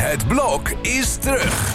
[0.00, 1.74] Het blok is terug.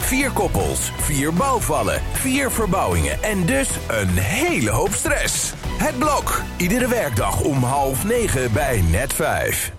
[0.00, 5.52] Vier koppels, vier bouwvallen, vier verbouwingen en dus een hele hoop stress.
[5.78, 9.72] Het blok, iedere werkdag om half negen bij net vijf.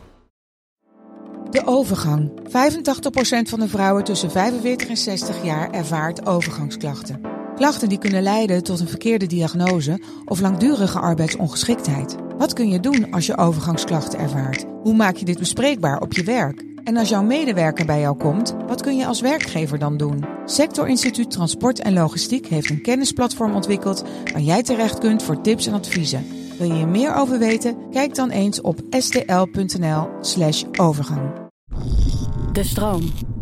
[1.50, 2.32] De overgang.
[2.48, 7.35] 85% van de vrouwen tussen 45 en 60 jaar ervaart overgangsklachten.
[7.56, 12.16] Klachten die kunnen leiden tot een verkeerde diagnose of langdurige arbeidsongeschiktheid.
[12.38, 14.66] Wat kun je doen als je overgangsklachten ervaart?
[14.82, 16.64] Hoe maak je dit bespreekbaar op je werk?
[16.84, 20.26] En als jouw medewerker bij jou komt, wat kun je als werkgever dan doen?
[20.46, 25.68] Sector Instituut Transport en Logistiek heeft een kennisplatform ontwikkeld waar jij terecht kunt voor tips
[25.68, 26.26] en adviezen.
[26.58, 27.78] Wil je hier meer over weten?
[27.92, 31.32] Kijk dan eens op stl.nl/slash overgang.
[32.54, 33.35] De stroom.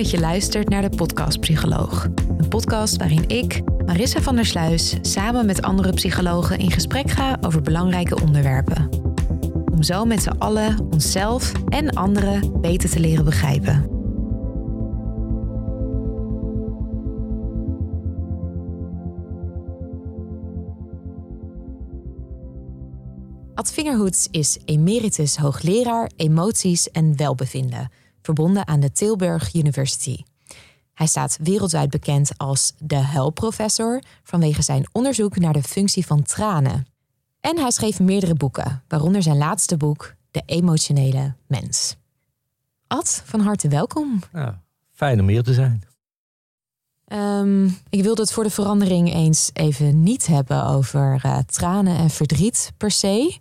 [0.00, 2.08] Dat je luistert naar de Podcast Psycholoog.
[2.38, 7.38] Een podcast waarin ik, Marissa van der Sluis, samen met andere psychologen in gesprek ga
[7.40, 8.88] over belangrijke onderwerpen.
[9.72, 13.88] Om zo met z'n allen onszelf en anderen beter te leren begrijpen.
[23.54, 27.90] Ad Vingerhoets is emeritus hoogleraar emoties en welbevinden,
[28.22, 30.22] verbonden aan de Tilburg University.
[30.94, 36.86] Hij staat wereldwijd bekend als de huilprofessor vanwege zijn onderzoek naar de functie van tranen.
[37.40, 41.96] En hij schreef meerdere boeken, waaronder zijn laatste boek De emotionele mens.
[42.86, 44.22] Ad, van harte welkom.
[44.32, 44.62] Ja,
[44.92, 45.82] fijn om hier te zijn.
[47.04, 52.10] Ehm, ik wilde het voor de verandering eens even niet hebben over eh, tranen en
[52.10, 53.38] verdriet per se,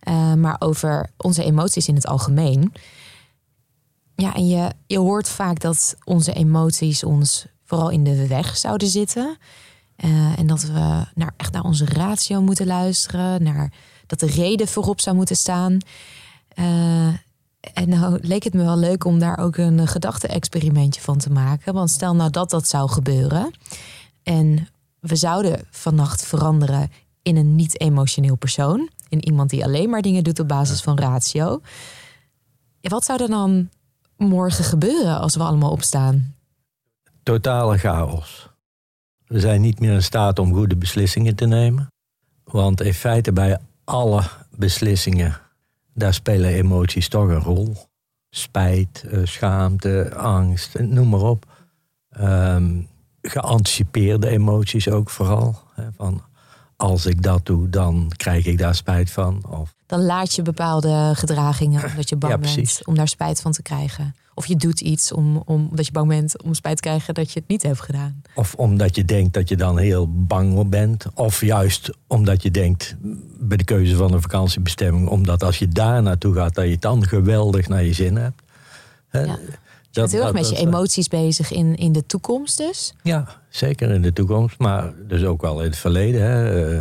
[0.00, 2.72] eh, maar over onze emoties in het algemeen.
[4.22, 8.88] Ja, en je, je hoort vaak dat onze emoties ons vooral in de weg zouden
[8.88, 9.36] zitten.
[9.96, 13.72] Eh, en dat we naar, echt naar onze ratio moeten luisteren, naar,
[14.06, 15.78] dat de reden voorop zou moeten staan.
[16.48, 17.06] Eh,
[17.60, 21.74] en nou leek het me wel leuk om daar ook een gedachte-experimentje van te maken.
[21.74, 23.50] Want stel nou dat dat zou gebeuren.
[24.22, 24.68] En
[25.00, 26.90] we zouden vannacht veranderen
[27.22, 28.90] in een niet-emotioneel persoon.
[29.08, 31.60] In iemand die alleen maar dingen doet op basis van ratio.
[32.80, 33.68] Wat zou er dan
[34.18, 36.34] morgen gebeuren als we allemaal opstaan?
[37.22, 38.48] Totale chaos.
[39.26, 41.92] We zijn niet meer in staat om goede beslissingen te nemen.
[42.44, 45.40] Want in feite bij alle beslissingen,
[45.94, 47.76] daar spelen emoties toch een rol.
[48.30, 51.46] Spijt, eh, schaamte, angst, noem maar op.
[52.20, 52.88] Um,
[53.22, 55.56] geanticipeerde emoties ook vooral.
[55.96, 56.22] Van
[56.78, 59.42] als ik dat doe, dan krijg ik daar spijt van.
[59.48, 63.52] Of dan laat je bepaalde gedragingen omdat je bang ja, bent om daar spijt van
[63.52, 64.14] te krijgen.
[64.34, 67.32] Of je doet iets om, om, omdat je bang bent om spijt te krijgen dat
[67.32, 68.22] je het niet hebt gedaan.
[68.34, 71.06] Of omdat je denkt dat je dan heel bang bent.
[71.14, 72.96] Of juist omdat je denkt
[73.40, 76.82] bij de keuze van een vakantiebestemming, omdat als je daar naartoe gaat, dat je het
[76.82, 78.42] dan geweldig naar je zin hebt.
[79.10, 79.38] Ja.
[79.90, 82.94] Je bent heel erg met je emoties bezig in, in de toekomst dus?
[83.02, 84.58] Ja, zeker in de toekomst.
[84.58, 86.22] Maar dus ook wel in het verleden.
[86.22, 86.80] Hè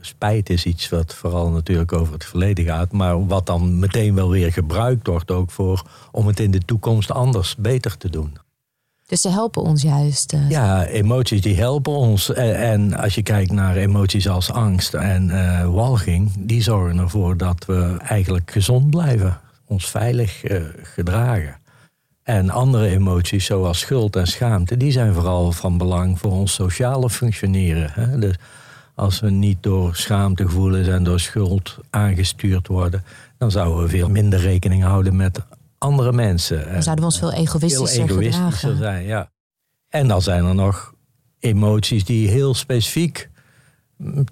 [0.00, 4.28] spijt is iets wat vooral natuurlijk over het verleden gaat, maar wat dan meteen wel
[4.30, 8.36] weer gebruikt wordt ook voor om het in de toekomst anders beter te doen.
[9.06, 10.32] Dus ze helpen ons juist.
[10.32, 12.32] Uh, ja, emoties die helpen ons.
[12.32, 17.36] En, en, als je kijkt naar emoties als angst en uh, walging, die zorgen ervoor
[17.36, 21.59] dat we eigenlijk gezond blijven, ons veilig uh, gedragen.
[22.22, 27.10] En andere emoties, zoals schuld en schaamte, die zijn vooral van belang voor ons sociale
[27.10, 27.90] functioneren.
[27.92, 28.18] Hè?
[28.18, 28.34] Dus
[28.94, 33.04] als we niet door schaamtegevoelens en door schuld aangestuurd worden,
[33.38, 35.40] dan zouden we veel minder rekening houden met
[35.78, 36.72] andere mensen.
[36.72, 39.04] Dan zouden we ons veel egoïstischer, veel egoïstischer zijn.
[39.04, 39.30] Ja.
[39.88, 40.94] En dan zijn er nog
[41.38, 43.28] emoties die heel specifiek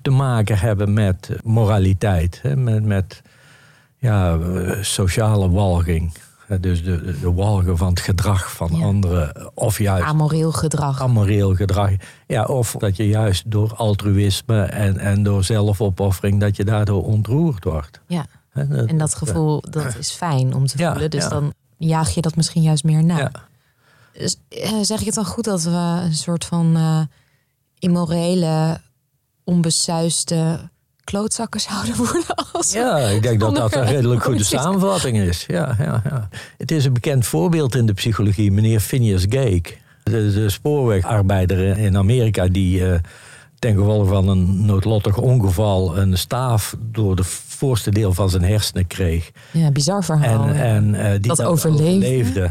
[0.02, 3.22] te maken hebben met moraliteit, met, met
[3.96, 4.38] ja,
[4.80, 6.12] sociale walging.
[6.60, 9.50] Dus de, de walgen van het gedrag van anderen.
[9.54, 10.04] Of juist.
[10.04, 11.00] Amoreel gedrag.
[11.00, 11.90] Amoreel gedrag.
[12.26, 16.40] Ja, of dat je juist door altruïsme en, en door zelfopoffering.
[16.40, 18.00] dat je daardoor ontroerd wordt.
[18.06, 18.26] Ja.
[18.52, 21.10] en dat gevoel dat is fijn om te voelen.
[21.10, 23.30] Dus dan jaag je dat misschien juist meer na.
[24.12, 27.00] Dus, eh, zeg ik het dan goed dat we een soort van uh,
[27.78, 28.80] immorele,
[29.44, 30.70] onbesuiste
[31.08, 32.34] klootzakken zouden worden.
[32.52, 35.44] Als ja, ik denk dat dat een redelijk goede samenvatting is.
[35.46, 36.28] Ja, ja, ja.
[36.58, 39.62] Het is een bekend voorbeeld in de psychologie, meneer Phineas Gage.
[40.02, 42.94] De, de spoorwegarbeider in Amerika die uh,
[43.58, 48.86] ten gevolge van een noodlottig ongeval een staaf door de voorste deel van zijn hersenen
[48.86, 49.30] kreeg.
[49.50, 50.48] Ja, bizar verhaal.
[50.48, 51.86] En, en uh, die dat, overleefde.
[51.86, 52.50] overleefde.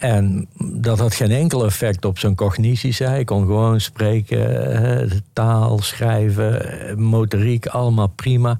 [0.00, 2.94] En dat had geen enkel effect op zijn cognitie.
[3.06, 6.62] Hij kon gewoon spreken, taal, schrijven,
[7.02, 8.58] motoriek, allemaal prima.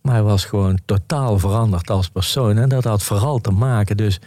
[0.00, 2.58] Maar hij was gewoon totaal veranderd als persoon.
[2.58, 3.96] En dat had vooral te maken.
[3.96, 4.20] Dus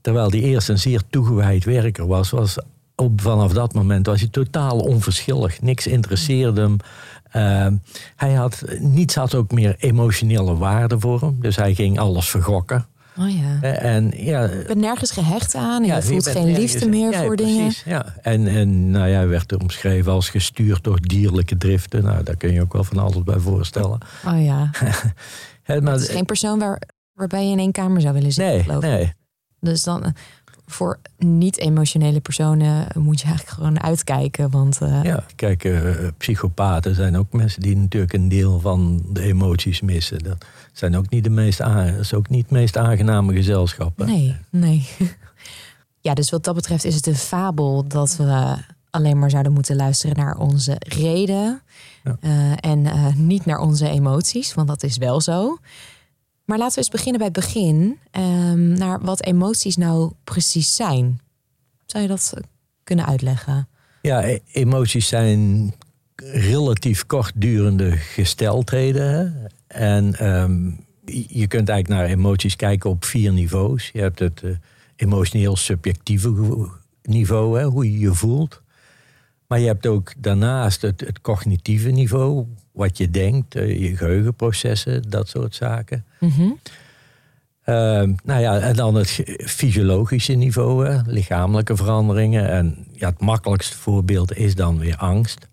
[0.00, 2.58] terwijl hij eerst een zeer toegewijd werker was, was
[2.94, 5.62] op, vanaf dat moment was hij totaal onverschillig.
[5.62, 6.76] Niks interesseerde hem.
[7.36, 7.78] Uh,
[8.16, 11.36] hij had, niets had ook meer emotionele waarde voor hem.
[11.40, 12.86] Dus hij ging alles vergokken.
[13.18, 13.60] Oh ja.
[13.62, 17.22] En, ja, je bent nergens gehecht aan en ja, je voelt geen liefde meer ja,
[17.22, 17.98] voor precies, dingen.
[17.98, 18.14] Ja.
[18.22, 22.02] En, en nou ja, werd omschreven als gestuurd door dierlijke driften.
[22.02, 23.98] Nou, daar kun je ook wel van alles bij voorstellen.
[24.26, 24.70] Oh ja.
[25.62, 26.82] Hè, maar, Het is geen persoon waar,
[27.12, 29.12] waarbij je in één kamer zou willen zitten, nee, nee.
[29.60, 30.10] Dus dan, eh,
[30.66, 34.50] voor niet-emotionele personen moet je eigenlijk gewoon uitkijken.
[34.50, 35.80] Want eh, Ja, kijk, eh,
[36.16, 40.18] psychopaten zijn ook mensen die natuurlijk een deel van de emoties missen.
[40.18, 41.60] Dat zijn ook niet de meest,
[42.00, 43.98] is ook niet het meest aangename gezelschap.
[43.98, 44.04] hè.
[44.04, 44.86] nee, nee.
[46.00, 48.56] Ja, dus wat dat betreft is het een fabel dat we
[48.90, 51.62] alleen maar zouden moeten luisteren naar onze reden.
[52.04, 52.16] Ja.
[52.20, 55.58] eh, en eh, niet naar onze emoties, want dat is wel zo.
[56.44, 57.98] Maar laten we eens beginnen bij het begin.
[58.10, 61.20] ehm, naar wat emoties nou precies zijn.
[61.86, 62.34] Zou je dat
[62.84, 63.68] kunnen uitleggen?
[64.02, 65.72] Ja, e- emoties zijn
[66.32, 69.46] relatief kortdurende gesteldheden.
[69.66, 70.70] En ehm,
[71.28, 73.90] je kunt eigenlijk naar emoties kijken op vier niveaus.
[73.92, 74.50] Je hebt het eh,
[74.96, 76.68] emotioneel subjectieve
[77.02, 78.62] niveau, hè, hoe je je voelt.
[79.46, 85.02] Maar je hebt ook daarnaast het, het cognitieve niveau, wat je denkt, eh, je geheugenprocessen,
[85.08, 86.04] dat soort zaken.
[86.20, 86.50] Mhm.
[87.64, 92.48] Ehm, nou ja, en dan het fysiologische niveau, hè, lichamelijke veranderingen.
[92.48, 95.48] En ja, het makkelijkste voorbeeld is dan weer angst.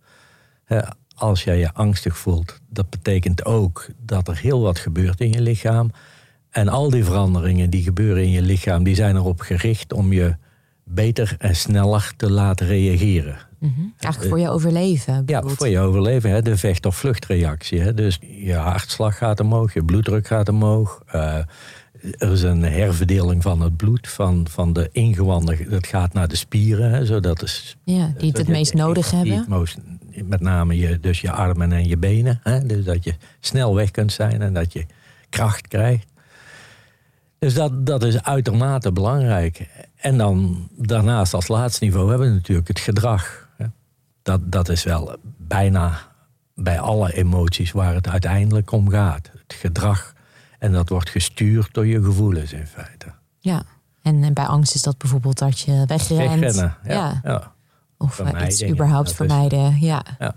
[1.16, 5.42] Als jij je angstig voelt, dat betekent ook dat er heel wat gebeurt in je
[5.42, 5.92] lichaam.
[6.50, 10.36] En al die veranderingen die gebeuren in je lichaam, die zijn erop gericht om je
[10.84, 13.38] beter en sneller te laten reageren.
[13.62, 13.80] Mhm.
[14.00, 15.24] Eigenlijk voor je overleven.
[15.26, 17.80] Ja, voor je overleven, hè, de vecht- of vluchtreactie.
[17.82, 17.94] Hè.
[17.94, 21.02] Dus je hartslag gaat omhoog, je bloeddruk gaat omhoog.
[21.08, 21.36] eh,
[22.18, 25.70] er is een herverdeling van het bloed, van, van de ingewanden.
[25.70, 29.12] Dat gaat naar de spieren, hè, zodat de, s- Ja, die het het meest nodig
[29.12, 29.38] hebben.
[29.38, 29.78] het most-
[30.26, 32.40] met name je, dus je armen en je benen.
[32.44, 34.86] Hè, dus dat je snel weg kunt zijn en dat je
[35.30, 36.06] kracht krijgt.
[37.40, 39.68] Dus dat, dat is uitermate belangrijk.
[39.96, 43.50] En dan daarnaast als laatste niveau hebben we natuurlijk het gedrag.
[44.22, 46.00] Dat, dat is wel bijna
[46.56, 49.30] bij alle emoties waar het uiteindelijk om gaat.
[49.34, 50.14] Het gedrag.
[50.60, 53.14] En dat wordt gestuurd door je gevoelens in feite.
[53.40, 53.64] Ja.
[54.02, 56.30] En, bij angst is dat bijvoorbeeld dat je wegrent.
[56.30, 56.78] Wegrennen.
[56.84, 56.94] Ja.
[56.94, 57.20] Ja.
[57.24, 57.54] ja.
[57.98, 59.80] Of iets überhaupt ja, dat is- vermijden.
[59.80, 60.04] Ja.
[60.20, 60.34] ja.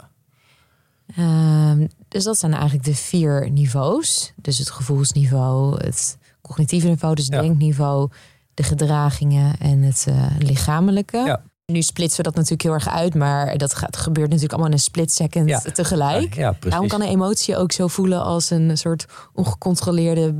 [1.16, 4.32] Ehm, dus dat zijn eigenlijk de vier niveaus.
[4.36, 8.10] Dus het gevoelsniveau, het cognitieve niveau, dus het denkniveau,
[8.54, 11.16] de gedragingen en het eh, lichamelijke.
[11.18, 11.42] Ja.
[11.66, 14.76] Nu splitsen we dat natuurlijk heel erg uit, maar dat gaat, gebeurt natuurlijk allemaal in
[14.76, 15.58] een split second Ja.
[15.60, 16.34] tegelijk.
[16.34, 16.70] Ja, precies.
[16.70, 20.34] Daarom kan een emotie ook zo voelen als een soort ongecontroleerde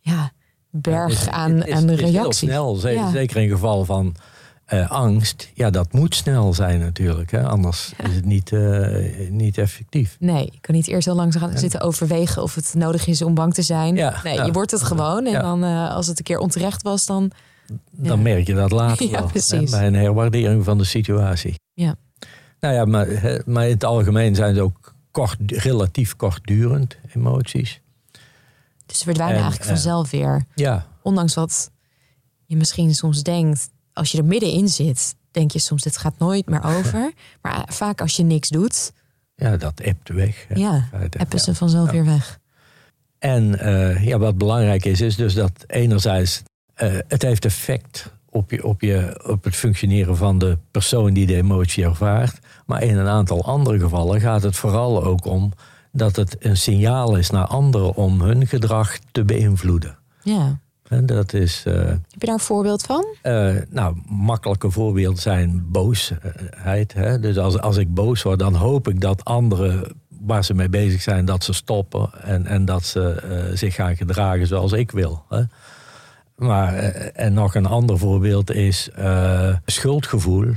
[0.00, 0.32] ja,
[0.70, 4.14] berg is- aan, is- aan de is heel snel, zeker in geval van
[4.64, 5.50] eh, angst.
[5.54, 7.30] Ja, dat moet snel zijn natuurlijk.
[7.30, 7.42] Hè?
[7.46, 10.16] Anders is het niet, eh, niet effectief.
[10.20, 13.34] Nee, je kan niet eerst heel lang gaan zitten overwegen of het nodig is om
[13.34, 13.94] bang te zijn.
[13.96, 15.26] Ja, nee, je wordt het gewoon.
[15.26, 17.30] En dan eh, als het een keer onterecht was, dan.
[17.90, 19.30] Dan merk je dat later Ja, wel.
[19.32, 21.54] hè, bij een herwaardering van de situatie.
[21.74, 21.94] Ja.
[22.60, 27.80] Nou ja, maar, hè, maar in het algemeen zijn ze ook kort, relatief kortdurend emoties.
[28.86, 30.44] Dus ze verdwijnen En, eigenlijk vanzelf weer.
[30.54, 31.70] Ja, Ondanks wat
[32.46, 33.70] je misschien soms denkt.
[33.92, 37.12] Als je er middenin zit, denk je soms: dit gaat nooit meer over.
[37.42, 38.92] maar eh, vaak als je niks doet,
[39.34, 40.44] ja dat ebt weg.
[40.48, 40.88] hè, ja,
[41.30, 41.38] Ja.
[41.38, 41.92] ze vanzelf Ja.
[41.92, 42.38] weer weg.
[43.18, 46.42] En eh, ja, wat belangrijk is, is dus dat enerzijds
[46.78, 51.26] eh, het heeft effect op, je, op, je, op het functioneren van de persoon die
[51.26, 52.38] de emotie ervaart.
[52.66, 55.52] Maar in een aantal andere gevallen gaat het vooral ook om
[55.92, 59.98] dat het een signaal is naar anderen om hun gedrag te beïnvloeden.
[60.22, 60.58] Ja.
[60.88, 63.04] En dat is, eh, Heb je daar een voorbeeld van?
[63.22, 66.92] eh, nou, makkelijke voorbeelden zijn boosheid.
[66.92, 67.20] Hè?
[67.20, 71.02] Dus als, als ik boos word, dan hoop ik dat anderen waar ze mee bezig
[71.02, 75.24] zijn, dat ze stoppen en, en dat ze zich gaan gedragen zoals ik wil.
[75.28, 75.42] Hè?
[76.38, 80.54] Maar, eh, en nog een ander voorbeeld is eh, schuldgevoel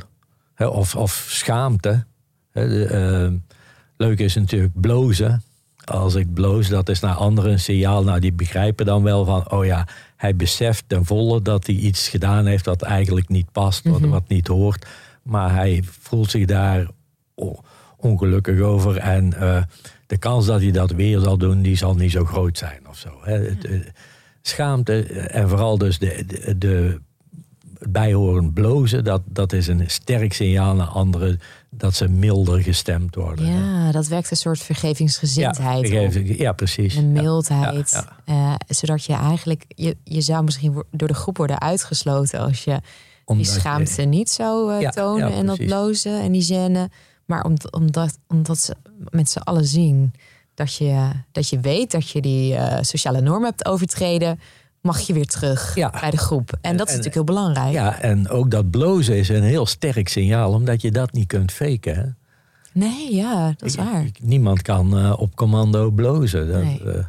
[0.54, 2.06] hè, of, of schaamte.
[2.52, 3.56] Hè, de, eh,
[3.98, 5.44] leuk is natuurlijk blozen.
[5.86, 8.04] Als ik bloos, dat is naar anderen een signaal.
[8.04, 12.08] Nou, die begrijpen dan wel van, oh ja, hij beseft ten volle dat hij iets
[12.10, 14.86] gedaan heeft wat eigenlijk niet past, wat, wat niet hoort.
[15.24, 16.88] Maar hij voelt zich daar
[17.98, 18.98] ongelukkig over.
[18.98, 19.30] En
[20.08, 22.98] de kans dat hij dat weer zal doen, die zal niet zo groot zijn of
[22.98, 23.10] zo.
[23.22, 23.34] Hè.
[23.34, 23.92] Het,
[24.42, 27.00] schaamte en vooral dus de, de, de
[27.90, 33.46] bijhorend blozen, dat, dat is een sterk signaal naar anderen dat ze milder gestemd worden.
[33.46, 35.88] Ja, dat werkt een soort vergevingsgezindheid.
[35.88, 36.96] Ja, vergeving- ja precies.
[36.96, 37.90] Een mildheid.
[37.92, 42.64] Ja, eh, zodat je eigenlijk, je, je zou misschien door de groep worden uitgesloten als
[42.64, 42.80] je
[43.26, 46.92] die je- schaamte niet zou eh, tonen en dat blozen en die gêne.
[47.26, 48.76] Maar om, omdat, omdat ze
[49.10, 50.14] met z'n allen zien
[50.62, 54.40] dat je, dat je weet dat je die eh, sociale norm hebt overtreden,
[54.82, 55.90] mag je weer terug Ja.
[56.00, 56.58] bij de groep.
[56.62, 57.72] En dat is En- natuurlijk heel belangrijk.
[57.74, 61.52] Ja, en ook dat blozen is een heel sterk signaal, omdat je dat niet kunt
[61.52, 61.96] faken.
[61.96, 62.04] Hè?
[62.74, 64.06] Nee, ja, dat is waar.
[64.22, 66.48] Niemand kan eh, op commando blozen.
[66.52, 66.82] Dat, Nee.
[66.86, 67.04] eh,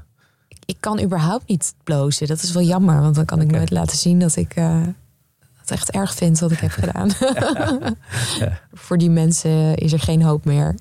[0.64, 2.26] Ik kan überhaupt niet blozen.
[2.26, 4.52] Dat is wel jammer, want dan kan ik nooit laten zien dat ik
[5.59, 7.11] het echt erg vind wat ik heb gedaan.
[8.73, 10.75] Voor die mensen is er geen hoop meer.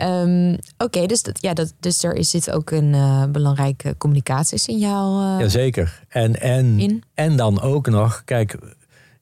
[0.00, 5.34] Ehm, Oké, dus, dat, ja, dat, dus er is dit ook een eh, belangrijk communicatiesignaal
[5.34, 6.02] eh, Jazeker.
[6.08, 7.02] En, en, in.
[7.14, 8.58] en dan ook nog, kijk,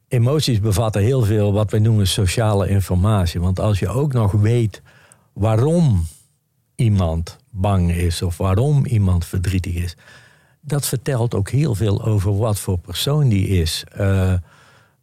[0.09, 3.41] emoties bevatten heel veel wat wij noemen sociale informatie.
[3.41, 4.83] Want als je ook nog weet
[5.33, 6.07] waarom
[6.75, 9.97] iemand bang is of waarom iemand verdrietig is,
[10.61, 13.85] dat vertelt ook heel veel over wat voor persoon die is.
[13.97, 14.33] eh,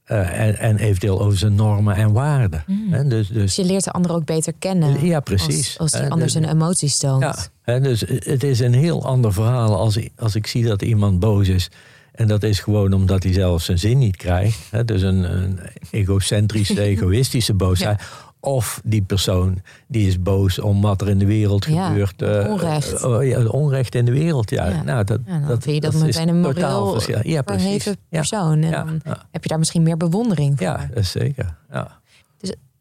[0.06, 2.64] eh, en, en eventueel over zijn normen en waarden.
[2.90, 5.06] Hè, Dus, dus Dus je leert de ander ook beter kennen.
[5.06, 5.68] Ja, precies.
[5.80, 7.50] Als, als die ander de- zijn emoties toont.
[7.66, 11.20] Ja, dus het is een heel ander verhaal als, ik- als ik zie dat iemand
[11.20, 11.70] boos is.
[12.12, 14.58] En dat is gewoon omdat hij zelf zijn zin niet krijgt.
[14.72, 15.60] Hè, dus een, een
[15.92, 18.02] egocentrische, egoïstische boosheid.
[18.46, 22.22] Of die persoon die is boos om wat er in de wereld Ja, gebeurt.
[22.22, 22.94] eh, onrecht.
[22.94, 24.68] eh, oh, ja, onrecht in de wereld, ja.
[24.70, 24.84] Ja.
[24.84, 27.20] Nou, dat, Ja, dan dat, vind je dat, is meteen een totaal moreel.
[27.24, 28.62] Ja, verheven Ja, persoon.
[28.64, 29.26] En Ja, dan ja.
[29.32, 30.68] heb je daar misschien meer bewondering voor.
[30.68, 31.56] ja, dat is zeker.
[31.72, 32.00] Ja.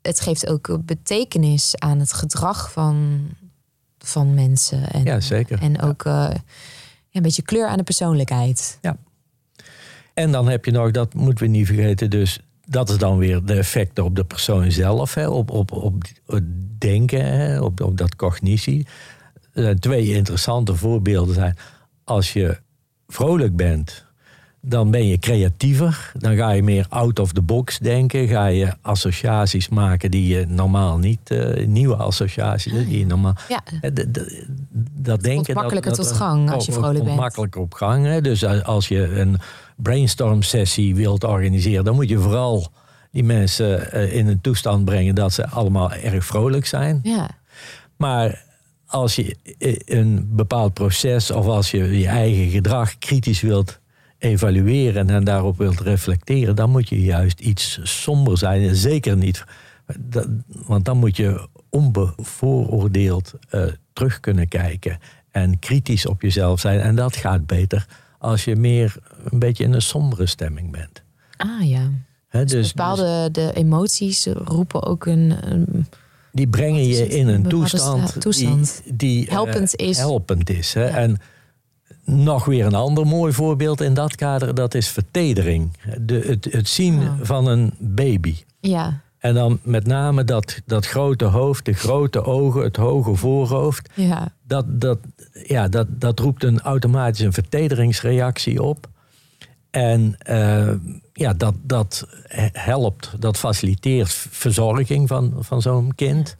[0.03, 3.29] het geeft ook betekenis aan het gedrag van,
[3.99, 4.91] van mensen.
[4.91, 5.61] En, Ja, zeker.
[5.61, 6.33] En ook eh, ja,
[7.13, 8.79] een beetje kleur aan de persoonlijkheid.
[10.15, 13.45] En dan heb je nog, dat moeten we niet vergeten, dus dat is dan weer
[13.45, 16.45] de effecten op de persoon zelf, hè, op, op, op het
[16.81, 18.87] denken, hè, op, op dat cognitie.
[19.53, 21.57] Er zijn twee interessante voorbeelden zijn.
[22.05, 22.59] Als je
[23.07, 24.04] vrolijk bent,
[24.67, 26.13] dan ben je creatiever.
[26.19, 28.29] Dan ga je meer out of the box denken.
[28.29, 33.61] Ga je associaties maken die je normaal niet, eh, nieuwe associaties, die je normaal Ja,
[33.91, 34.07] d-
[34.93, 35.55] dat denken.
[35.55, 37.21] makkelijker tot gang als je oh, vrolijk komt bent.
[37.21, 38.05] makkelijker op gang.
[38.07, 38.21] Hè?
[38.21, 39.37] Dus als je een
[39.77, 42.67] brainstorm sessie wilt organiseren, dan moet je vooral
[43.11, 47.01] die mensen eh, in een toestand brengen dat ze allemaal erg vrolijk zijn.
[47.03, 47.31] ja.
[47.97, 48.45] Maar
[48.87, 53.79] als je eh, een bepaald proces of als je je eigen gedrag kritisch wilt
[54.25, 58.69] evalueren en daarop wilt reflecteren, dan moet je juist iets somber zijn.
[58.69, 59.45] En Zeker niet.
[59.99, 60.29] Dat-
[60.67, 63.63] want dan moet je onbevooroordeeld eh,
[63.93, 64.99] terug kunnen kijken
[65.31, 66.81] en kritisch op jezelf zijn.
[66.81, 67.87] En dat gaat beter
[68.19, 68.97] als je meer
[69.31, 71.03] een beetje in een sombere stemming bent.
[71.37, 71.91] Ah ja.
[72.29, 75.87] Hè, Dus, bepaalde de emoties roepen ook een, een-
[76.33, 78.81] die brengen je in Een toestand, sta- toestand.
[78.85, 79.99] die, die eh, Helpend is.
[79.99, 80.89] helpend is hè.
[80.89, 80.95] Ja.
[80.97, 81.17] En
[82.05, 85.77] nog weer een ander mooi voorbeeld in dat kader, dat is vertedering.
[86.01, 87.13] De, het, het zien Oh.
[87.23, 88.37] van een baby.
[88.61, 93.91] ja, En dan met name dat, dat grote hoofd, de grote ogen, het hoge voorhoofd.
[93.95, 94.99] ja, Dat, dat,
[95.47, 98.89] ja, dat, dat roept een automatisch een vertederingsreactie op.
[99.71, 100.69] En eh,
[101.13, 102.07] ja, dat, dat
[102.53, 106.37] helpt, dat faciliteert verzorging van, van zo'n kind.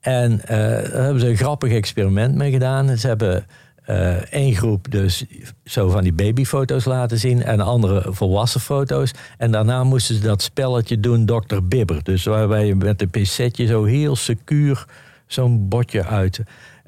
[0.00, 0.58] En eh,
[0.92, 2.96] daar hebben ze een grappig experiment mee gedaan.
[2.98, 3.46] Ze hebben
[3.86, 5.24] eh, één groep dus
[5.64, 9.10] zo van die babyfoto's laten zien en andere volwassen foto's.
[9.38, 11.62] En daarna moesten ze dat spelletje doen, Dr.
[11.62, 12.02] Bibber.
[12.02, 14.84] Dus waarbij je met een pincetje zo heel secuur
[15.26, 16.40] zo'n botje uit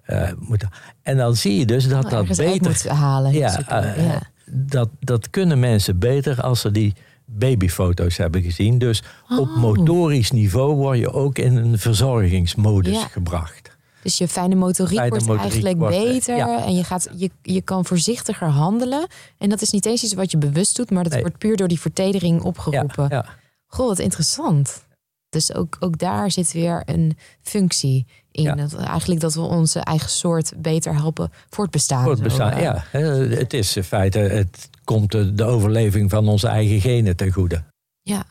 [0.05, 0.65] eh, moet.
[1.03, 3.33] En dan zie je dus dat Wel dat beter moet halen.
[3.33, 4.21] ja, eh, ja.
[4.51, 8.79] Dat, dat kunnen mensen beter als ze die babyfoto's hebben gezien.
[8.79, 9.03] Dus
[9.39, 9.57] op Oh.
[9.57, 13.07] motorisch niveau word je ook in een verzorgingsmodus Ja.
[13.07, 13.77] gebracht.
[14.09, 16.37] Dus je fijne motoriek Fijne wordt motoriek eigenlijk wordt, eh, beter.
[16.37, 16.65] ja.
[16.65, 19.07] En je, gaat, je, je kan voorzichtiger handelen.
[19.39, 21.21] En dat is niet eens iets wat je bewust doet, maar dat Nee.
[21.21, 23.07] wordt puur door die vertedering opgeroepen.
[23.09, 23.25] ja.
[23.67, 24.87] Goh, wat interessant.
[25.29, 28.43] Dus ook, ook daar zit weer een functie in.
[28.43, 28.55] Ja.
[28.55, 32.19] Dat, eigenlijk dat we onze eigen soort beter helpen voortbestaan.
[32.25, 32.85] Eh, ja.
[32.91, 33.01] hè,
[33.37, 37.65] Het is in feite, het komt de, de overleving van onze eigen genen ten goede.
[38.03, 38.25] Ja.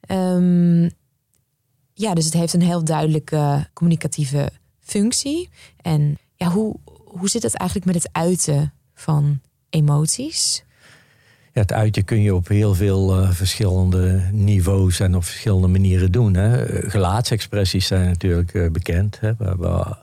[0.00, 0.82] Ehm,
[1.92, 4.50] ja, dus het heeft een heel duidelijke communicatieve
[4.90, 5.48] functie.
[5.82, 10.64] En ja, hoe, hoe zit het eigenlijk met het uiten van emoties?
[11.52, 16.12] Ja, het uiten kun je op heel veel eh, verschillende niveaus en op verschillende manieren
[16.12, 16.34] doen.
[16.34, 16.66] Hè.
[16.90, 19.20] Gelaatsexpressies zijn natuurlijk eh, bekend.
[19.20, 19.34] Hè.
[19.36, 19.96] We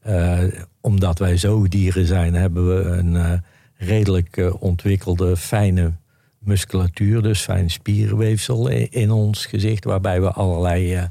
[0.00, 0.38] eh,
[0.80, 3.42] omdat wij zoogdieren zijn, hebben we een
[3.76, 5.92] redelijk ontwikkelde, fijne
[6.38, 11.08] musculatuur, dus fijn spierweefsel i- in ons gezicht, waarbij we allerlei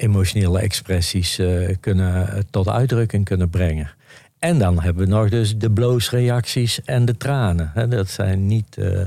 [0.00, 3.90] emotionele expressies eh, kunnen, tot uitdrukking kunnen brengen.
[4.38, 7.70] En dan hebben we nog dus de bloosreacties en de tranen.
[7.74, 7.88] hè.
[7.88, 9.00] Dat zijn niet, eh,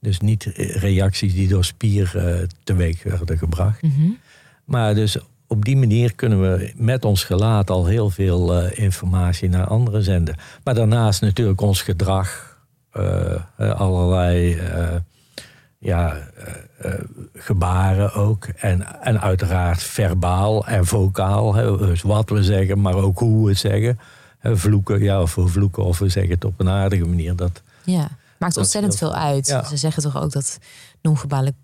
[0.00, 0.44] dus niet
[0.74, 3.82] reacties die door spier eh, teweeg werden gebracht.
[3.82, 4.10] Mhm.
[4.64, 9.48] Maar dus op die manier kunnen we met ons gelaat al heel veel eh, informatie
[9.48, 10.36] naar anderen zenden.
[10.64, 12.58] Maar daarnaast natuurlijk ons gedrag,
[12.92, 14.94] eh, eh, allerlei eh,
[15.80, 17.00] ja, eh, eh,
[17.34, 18.46] gebaren ook.
[18.46, 21.54] En, en uiteraard verbaal en vocaal.
[21.54, 23.98] Hè, dus wat we zeggen, maar ook hoe we het zeggen.
[24.38, 27.36] Hè, vloeken, ja, of we vloeken of we zeggen het op een aardige manier.
[27.36, 28.08] Dat, Ja,
[28.38, 29.46] maakt ontzettend veel uit.
[29.46, 29.64] Ja.
[29.64, 30.58] Ze zeggen toch ook dat
[31.02, 31.54] non-verbale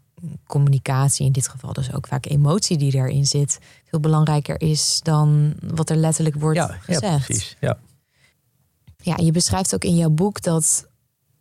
[0.47, 5.55] communicatie, in dit geval dus ook vaak emotie die daarin zit, veel belangrijker is dan
[5.61, 7.25] wat er letterlijk wordt ja, ja, gezegd.
[7.25, 7.57] precies.
[7.61, 7.79] Ja.
[8.97, 10.89] Ja, je beschrijft ook in jouw boek dat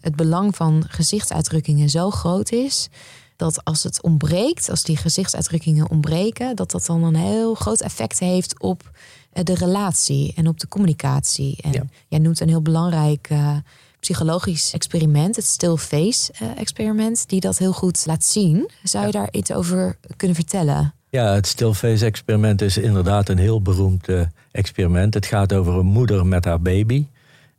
[0.05, 2.89] het belang van gezichtsuitdrukkingen zo groot is
[3.35, 8.19] dat als het ontbreekt, als die gezichtsuitdrukkingen ontbreken, dat dat dan een heel groot effect
[8.19, 8.91] heeft op
[9.31, 11.57] eh, de relatie en op de communicatie.
[11.61, 11.83] En Ja.
[12.07, 13.55] jij noemt een heel belangrijk eh,
[13.99, 18.69] psychologisch experiment, het still face eh, experiment, die dat heel goed laat zien.
[18.83, 20.93] Zou je daar iets over kunnen vertellen?
[21.09, 24.07] Ja, het stillface-experiment is inderdaad een heel beroemd
[24.51, 25.13] experiment.
[25.13, 27.05] Het gaat over een moeder met haar baby.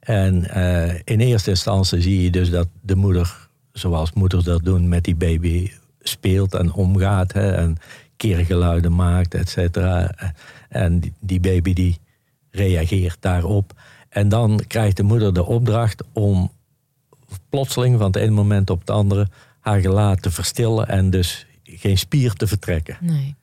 [0.06, 4.88] En eh, in eerste instantie zie je dus dat de moeder, zoals moeders dat doen,
[4.88, 5.70] met die baby
[6.00, 7.32] speelt en omgaat.
[7.32, 7.76] Hè, en
[8.16, 10.14] keergeluiden maakt, et cetera.
[10.68, 11.98] En die, die baby die
[12.50, 13.72] reageert daarop.
[14.08, 16.50] En dan krijgt de moeder de opdracht om
[17.48, 19.28] plotseling van het ene moment op het andere
[19.60, 22.96] haar gelaat te verstillen en dus geen spier te vertrekken.
[23.00, 23.34] Nee.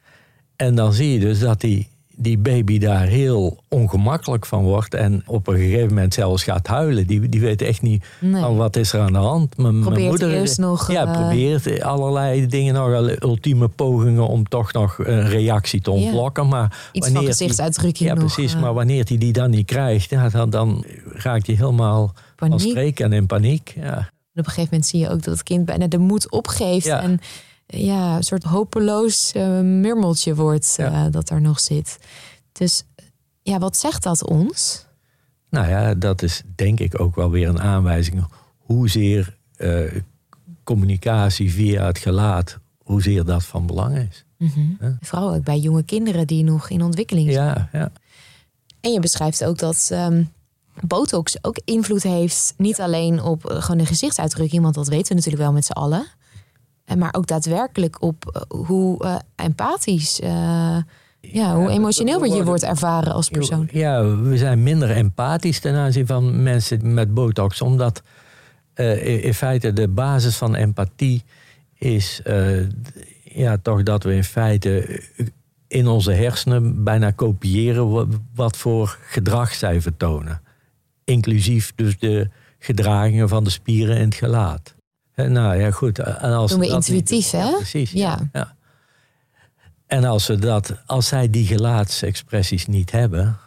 [0.56, 1.88] En dan zie je dus dat die,
[2.24, 4.94] die baby daar heel ongemakkelijk van wordt.
[4.94, 7.08] En op een gegeven moment zelfs gaat huilen.
[7.08, 8.42] Die, die weet echt niet Nee.
[8.42, 9.58] van wat is er aan de hand.
[9.58, 13.16] Mijn, moeder eerst nog, Ja, eh, probeert allerlei dingen nog.
[13.22, 16.48] Ultieme pogingen om toch nog een reactie te ontlokken.
[16.48, 18.54] Maar Iets van wanneer die- gezichtsuitdrukking Ja, nog, precies.
[18.54, 22.50] eh, Maar wanneer hij die dan niet krijgt, ja, dan, dan raakt hij helemaal van
[22.50, 22.70] Paniek.
[22.70, 23.74] streek en in paniek.
[23.76, 23.96] Ja.
[24.34, 26.86] En op een gegeven moment zie je ook dat het kind bijna de moed opgeeft.
[26.86, 27.02] Ja.
[27.02, 27.20] En
[27.76, 31.10] ja, een soort hopeloos eh, murmeltje wordt eh, Ja.
[31.10, 32.00] dat er nog zit.
[32.52, 32.84] Dus
[33.42, 34.86] ja, wat zegt dat ons?
[35.50, 38.26] Nou ja, dat is denk ik ook wel weer een aanwijzing
[38.58, 40.02] hoezeer eh,
[40.64, 44.26] communicatie via het gelaat, hoezeer dat van belang is.
[44.80, 44.98] Ja.
[45.02, 47.46] Vooral ook bij jonge kinderen die nog in ontwikkeling zijn.
[47.46, 47.92] Ja, ja.
[48.82, 50.24] En je beschrijft ook dat ehm,
[50.82, 52.54] botox ook invloed heeft.
[52.58, 56.06] Niet alleen op gewoon de gezichtsuitdrukking, want dat weten we natuurlijk wel met z'n allen.
[56.86, 60.78] En maar ook daadwerkelijk op eh, hoe eh, empathisch, eh,
[61.22, 63.68] ja, hoe emotioneel je wordt ervaren als persoon.
[63.72, 68.02] Ja, we zijn minder empathisch ten aanzien van mensen met botox, omdat
[69.02, 71.24] in- feite de basis van empathie
[71.78, 72.22] is
[73.24, 75.02] ja, toch dat we in feite
[75.68, 80.42] in onze hersenen bijna kopiëren wa- wat voor gedrag zij vertonen.
[81.04, 84.73] Inclusief dus de gedragingen van de spieren in het gelaat.
[85.16, 86.00] Nou ja, goed.
[86.00, 87.52] En als Doen we dat intuïtief, hè?
[87.56, 87.92] Precies.
[87.92, 88.20] Ja.
[88.34, 88.56] ja.
[89.88, 93.38] En als, we dat, als zij die gelaatsexpressies niet hebben,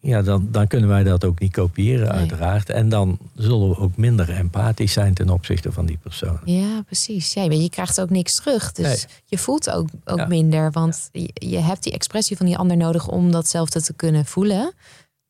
[0.00, 2.18] ja, dan, dan kunnen wij dat ook niet kopiëren, Nee.
[2.18, 2.70] uiteraard.
[2.70, 6.38] En dan zullen we ook minder empathisch zijn ten opzichte van die persoon.
[6.44, 7.32] Ja, precies.
[7.32, 8.72] Ja, je krijgt ook niks terug.
[8.72, 8.96] Dus Nee.
[9.24, 10.26] je voelt ook, ook Ja.
[10.26, 10.70] minder.
[10.70, 14.60] Want je, je hebt die expressie van die ander nodig om datzelfde te kunnen voelen.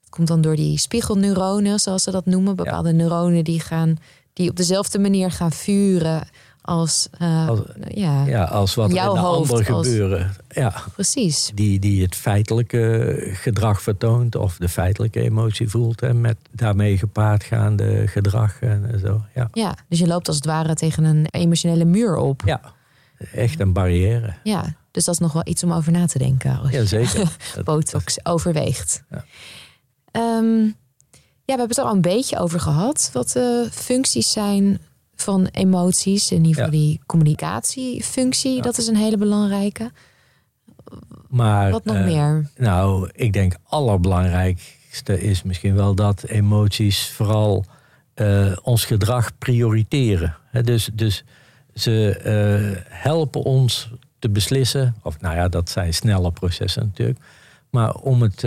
[0.01, 2.57] Het komt dan door die spiegelneuronen, zoals ze dat noemen.
[2.57, 3.97] Bepaalde neuronen die, gaan,
[4.37, 6.29] die op dezelfde manier gaan vuren
[6.61, 10.37] als, eh, Als- ja, Ja, als wat er Jouw in de hoofd ander als- gebeuren.
[10.49, 11.51] Ja, precies.
[11.55, 16.03] die, die het feitelijke gedrag vertoont of de feitelijke emotie voelt.
[16.03, 19.25] En met daarmee gepaard gaande gedrag en zo.
[19.35, 22.43] Ja, Ja, dus je loopt als het ware tegen een emotionele muur op.
[22.45, 22.61] ja
[23.33, 24.35] echt een barrière.
[24.43, 26.59] Ja, dus dat is nog wel iets om over na te denken.
[26.61, 27.37] Als je Jazeker.
[27.65, 29.03] botox overweegt.
[29.11, 29.25] Ja.
[30.11, 30.73] Ehm, ja,
[31.47, 33.11] we hebben het er al een beetje over gehad.
[33.13, 34.81] Wat de functies zijn
[35.15, 36.31] van emoties.
[36.31, 36.87] In ieder geval Ja.
[36.87, 38.63] die communicatiefunctie.
[38.63, 39.91] Dat is een hele belangrijke.
[41.29, 42.51] Maar, Wat nog eh, meer?
[42.57, 47.65] Nou, ik denk allerbelangrijkste is misschien wel dat emoties vooral
[48.15, 50.37] eh, ons gedrag prioriteren.
[50.63, 51.25] Dus, dus
[51.75, 57.19] ze eh, helpen ons te beslissen, of nou ja, dat zijn snelle processen natuurlijk,
[57.71, 58.45] maar om het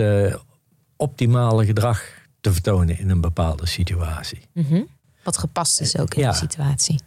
[0.96, 2.02] optimale gedrag
[2.40, 4.40] te vertonen in een bepaalde situatie.
[4.52, 4.82] Mhm.
[5.22, 6.30] Wat gepast is ook in ja.
[6.30, 7.00] de situatie.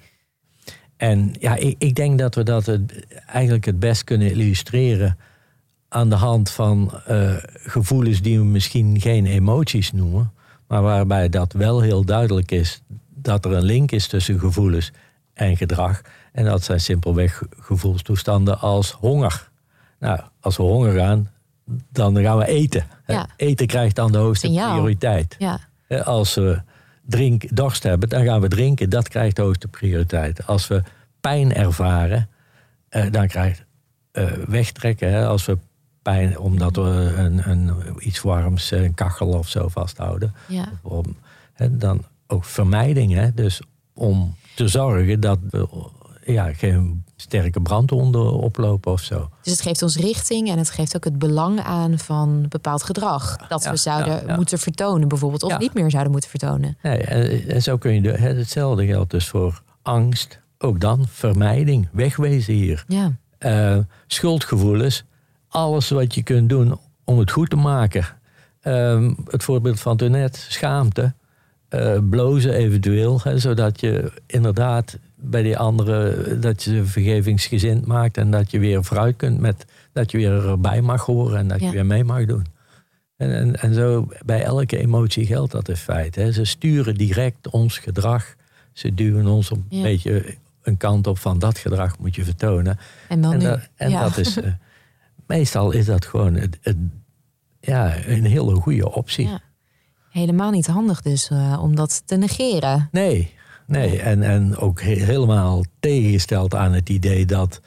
[0.97, 5.17] En ja, ik, ik denk dat we dat het, eigenlijk het best kunnen illustreren
[5.89, 10.33] aan de hand van eh, gevoelens die we misschien geen emoties noemen,
[10.67, 14.91] maar waarbij dat wel heel duidelijk is dat er een link is tussen gevoelens
[15.33, 16.01] en gedrag.
[16.31, 19.51] En dat zijn simpelweg gevoelstoestanden als honger.
[19.99, 21.31] Nou, als we honger gaan,
[21.91, 22.85] dan gaan we eten.
[23.07, 23.27] Ja.
[23.35, 24.73] Eten krijgt dan de hoogste Signaal.
[24.73, 25.35] prioriteit.
[25.39, 25.59] Ja,
[26.03, 26.61] Als we
[27.05, 28.89] drink, dorst hebben, dan gaan we drinken.
[28.89, 30.47] Dat krijgt de hoogste prioriteit.
[30.47, 30.83] Als we
[31.21, 32.29] pijn ervaren,
[32.89, 33.65] eh, dan krijgt
[34.11, 35.11] eh, wegtrekken.
[35.11, 35.57] Hè, als we
[36.01, 40.33] pijn, omdat we een, een, iets warms, eh, een kachel of zo vasthouden.
[40.47, 40.71] ja.
[40.81, 41.05] Om,
[41.53, 43.13] hè, dan ook vermijding.
[43.13, 43.61] Hè, dus
[43.93, 45.67] om te zorgen dat we
[46.25, 49.29] ja, geen sterke brandwonden oplopen of zo.
[49.41, 53.37] Dus het geeft ons richting en het geeft ook het belang aan van bepaald gedrag.
[53.47, 56.77] Dat Ja, we zouden ja, moeten vertonen, bijvoorbeeld, of niet meer zouden moeten vertonen.
[56.83, 60.39] Nee, en, en zo kun je, de, hetzelfde geldt dus voor angst.
[60.57, 62.83] Ook dan vermijding, wegwezen hier.
[62.87, 65.03] Ja, Eh, schuldgevoelens,
[65.47, 68.05] alles wat je kunt doen om het goed te maken.
[68.61, 71.13] Ehm, het voorbeeld van toen net, schaamte,
[71.69, 78.17] eh, blozen eventueel, hè, zodat je inderdaad bij die anderen dat je ze vergevingsgezind maakt
[78.17, 81.59] en dat je weer vooruit kunt met dat je weer erbij mag horen en dat
[81.59, 81.65] Ja.
[81.65, 82.45] je weer mee mag doen.
[83.17, 86.19] En, en, en zo bij elke emotie geldt dat in feite.
[86.19, 86.31] Hè.
[86.31, 88.35] Ze sturen direct ons gedrag.
[88.73, 89.81] Ze duwen ons een Ja.
[89.81, 92.77] beetje een kant op van dat gedrag moet je vertonen.
[93.09, 94.01] en dan En, dat, en ja.
[94.03, 94.51] dat is, eh,
[95.27, 96.77] meestal is dat gewoon het, het-
[97.59, 99.29] ja, een hele goede optie.
[100.09, 102.87] Helemaal niet handig dus eh, om dat te negeren.
[102.91, 103.33] Nee,
[103.67, 103.99] nee.
[104.01, 107.61] En, en ook he- helemaal tegengesteld aan het idee dat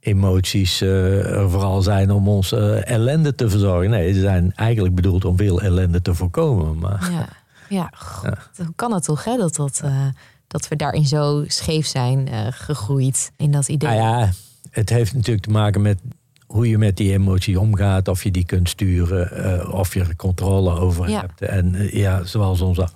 [0.00, 3.90] emoties eh, er vooral zijn om ons eh, ellende te verzorgen.
[3.90, 6.78] Nee, ze zijn eigenlijk bedoeld om veel ellende te voorkomen.
[6.78, 7.28] Maar Ja,
[7.68, 7.90] ja.
[7.96, 9.36] God, hoe kan het toch, hè?
[9.36, 10.06] Dat, dat, eh,
[10.46, 13.88] dat we daarin zo scheef zijn gegroeid in dat idee.
[13.90, 14.30] Nou ja,
[14.70, 15.98] het heeft natuurlijk te maken met
[16.46, 20.70] hoe je met die emotie omgaat, of je die kunt sturen, of je er controle
[20.78, 21.20] over Ja.
[21.20, 21.40] hebt.
[21.42, 22.88] En ja, zoals onze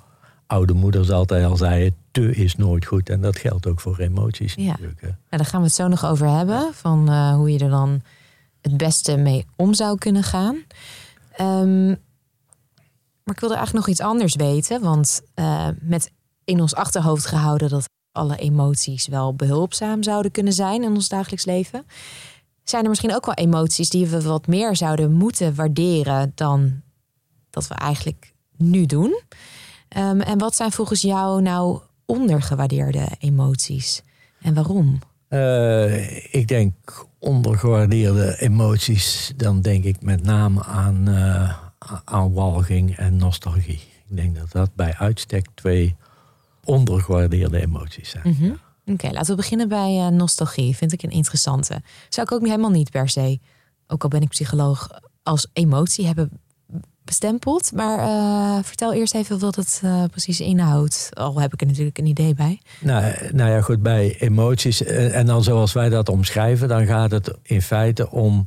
[0.46, 3.08] oude moeders altijd al zeiden, te is nooit goed.
[3.08, 4.64] En dat geldt ook voor emoties Ja.
[4.64, 5.00] natuurlijk.
[5.00, 5.06] Hè.
[5.06, 6.74] Nou, daar gaan we het zo nog over hebben.
[6.74, 8.02] Van eh, hoe je er dan
[8.60, 10.56] het beste mee om zou kunnen gaan.
[11.32, 11.86] Ehm,
[13.22, 14.80] maar ik wilde eigenlijk nog iets anders weten.
[14.80, 16.12] Want eh, met
[16.44, 21.44] in ons achterhoofd gehouden dat alle emoties wel behulpzaam zouden kunnen zijn in ons dagelijks
[21.44, 21.84] leven.
[22.64, 26.80] Zijn er misschien ook wel emoties die we wat meer zouden moeten waarderen dan
[27.50, 29.20] dat we eigenlijk nu doen?
[29.88, 34.02] Ehm, en wat zijn volgens jou nou ondergewaardeerde emoties?
[34.40, 34.98] En waarom?
[35.28, 41.56] Eh, ik denk ondergewaardeerde emoties, dan denk ik met name aan, eh,
[42.04, 43.80] aan walging en nostalgie.
[44.08, 45.96] Ik denk dat dat bij uitstek twee
[46.64, 48.36] ondergewaardeerde emoties zijn.
[48.38, 48.52] Mhm.
[48.86, 50.76] Oké, laten we beginnen bij eh, nostalgie.
[50.76, 51.82] Vind ik een interessante.
[52.08, 53.38] Zou ik ook helemaal niet per se,
[53.86, 54.88] ook al ben ik psycholoog,
[55.22, 56.30] als emotie hebben
[57.10, 57.72] bestempeld.
[57.72, 61.10] Maar eh, vertel eerst even wat het eh, precies inhoudt.
[61.12, 62.60] Al heb ik er natuurlijk een idee bij.
[62.80, 67.10] Nou, nou ja, goed, bij emoties, eh, en dan zoals wij dat omschrijven, dan gaat
[67.10, 68.46] het in feite om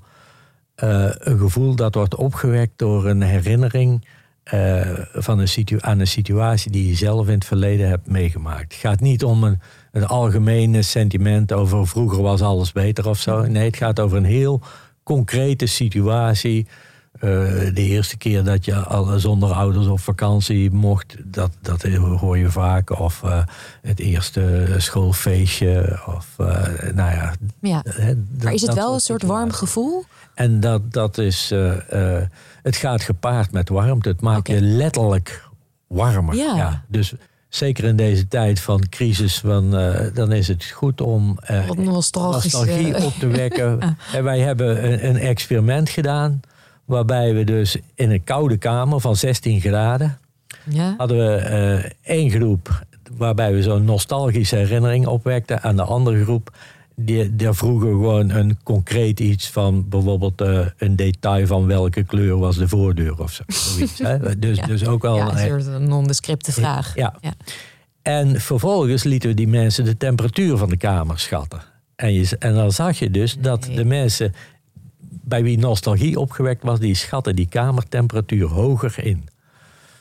[0.76, 4.06] eh, een gevoel dat wordt opgewekt door een herinnering
[4.44, 4.82] eh,
[5.14, 8.74] van een aan een situatie die je zelf in het verleden hebt meegemaakt.
[8.74, 9.60] Het gaat niet om een,
[9.92, 13.46] een algemene sentiment over vroeger was alles beter of zo.
[13.46, 14.62] Nee, het gaat over een heel
[15.04, 16.68] concrete situatie.
[17.24, 17.30] Eh,
[17.74, 22.50] de eerste keer dat je al zonder ouders op vakantie mocht, dat, dat hoor je
[22.50, 23.00] vaak.
[23.00, 23.44] Of eh,
[23.82, 26.00] het eerste schoolfeestje.
[26.06, 26.46] Of, eh,
[26.94, 27.84] nou ja, Ja.
[28.42, 30.06] Maar is het wel een soort warm gevoel?
[30.34, 31.54] En dat, dat is,
[32.62, 34.10] het gaat gepaard met warmte.
[34.10, 35.50] Het maakt je letterlijk
[35.88, 36.36] warmer.
[36.36, 36.84] Ja.
[36.88, 37.14] Dus
[37.50, 39.70] zeker in deze tijd van crisis, van,
[40.14, 41.40] dan is het goed om
[41.76, 43.80] nostalgie op te wekken.
[44.14, 46.42] En wij hebben een, een experiment gedaan,
[46.86, 50.18] waarbij we dus in een koude kamer van 16 graden
[50.70, 50.94] ja.
[50.98, 52.86] hadden we eh, één groep
[53.18, 55.62] waarbij we zo'n nostalgische herinnering opwekten.
[55.62, 56.56] Aan de andere groep,
[56.96, 62.38] die, die vroegen gewoon een concreet iets van bijvoorbeeld eh, een detail van welke kleur
[62.38, 63.44] was de voordeur of zo.
[63.48, 64.18] zoiets, hè.
[64.40, 64.66] Dus, Ja.
[64.66, 65.16] dus ook wel.
[65.16, 66.96] ja, een soort nondescripte vraag.
[66.96, 67.14] ja.
[67.22, 67.34] Ja.
[68.02, 71.62] En vervolgens lieten we die mensen de temperatuur van de kamer schatten.
[71.96, 74.34] En, je, en dan zag je dus dat de mensen
[75.24, 79.28] bij wie nostalgie opgewekt was, die schatten die kamertemperatuur hoger in.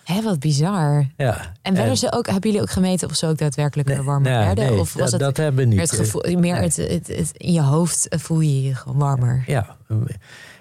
[0.05, 1.07] Hé, wat bizar.
[1.17, 1.53] Ja.
[1.63, 4.45] En werden ze ook, hebben jullie ook gemeten of ze ook daadwerkelijk Nee, warmer nee,
[4.45, 4.65] werden?
[4.67, 5.81] nee, of was dat, het dat hebben we niet.
[5.81, 9.45] het gevoel, meer het, het, het- in je hoofd voel je je warmer?
[9.47, 9.77] Ja.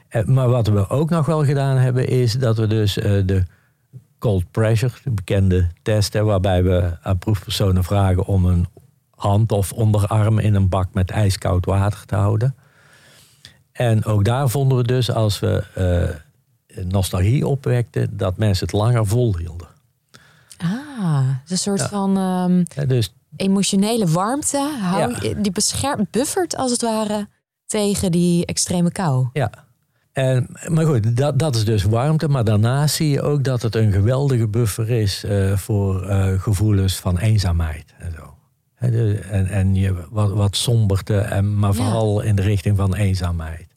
[0.08, 3.44] Eh, Maar wat we ook nog wel gedaan hebben, is dat we dus eh, de
[4.20, 8.68] cold pressure, de bekende test, hè, waarbij we aan proefpersonen vragen om een
[9.16, 12.56] hand of onderarm in een bak met ijskoud water te houden.
[13.82, 19.08] En ook daar vonden we dus, als we uh, nostalgie opwekten, dat mensen het langer
[19.08, 19.68] volhielden.
[20.58, 24.70] Ah, een soort van um, ja, dus, emotionele warmte.
[24.82, 27.28] Hou, Die beschermt, buffert als het ware
[27.66, 29.28] tegen die extreme kou.
[29.34, 29.52] Ja,
[30.12, 32.28] en, maar goed, dat, dat is dus warmte.
[32.28, 36.96] Maar daarnaast zie je ook dat het een geweldige buffer is uh, voor uh, gevoelens
[36.96, 38.36] van eenzaamheid en zo.
[38.76, 43.71] En, en je, wat, wat somberte, en, maar vooral in de richting van eenzaamheid.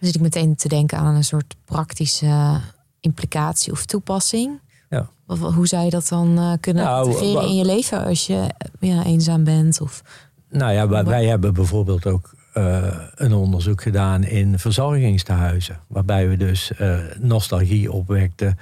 [0.00, 2.60] Dan zit ik meteen te denken aan een soort praktische
[3.00, 4.60] implicatie of toepassing.
[4.90, 5.08] Ja.
[5.26, 8.46] Hoe zou je dat dan uh, kunnen nou, in je leven als je
[8.80, 9.80] ja, eenzaam bent?
[9.80, 10.02] Of,
[10.50, 15.80] nou ja, wij, wij hebben bijvoorbeeld ook uh, een onderzoek gedaan in verzorgingstehuizen.
[15.86, 18.58] Waarbij we dus uh, nostalgie opwekten.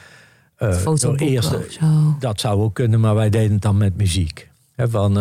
[0.59, 0.85] Uh,
[1.16, 1.57] eerst,
[2.18, 4.51] dat zou ook kunnen, maar wij deden het dan met muziek.
[4.75, 5.18] He, van,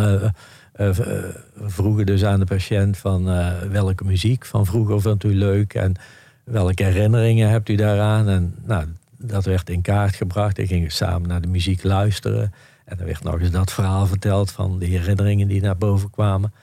[1.65, 3.25] vroegen dus aan de patiënt van
[3.71, 5.95] welke muziek van vroeger vindt u leuk en
[6.43, 8.29] welke herinneringen hebt u daaraan.
[8.29, 8.85] En nou,
[9.17, 10.59] dat werd in kaart gebracht.
[10.59, 12.53] En gingen samen naar de muziek luisteren.
[12.85, 16.53] En er werd nog eens dat verhaal verteld van de herinneringen die naar boven kwamen.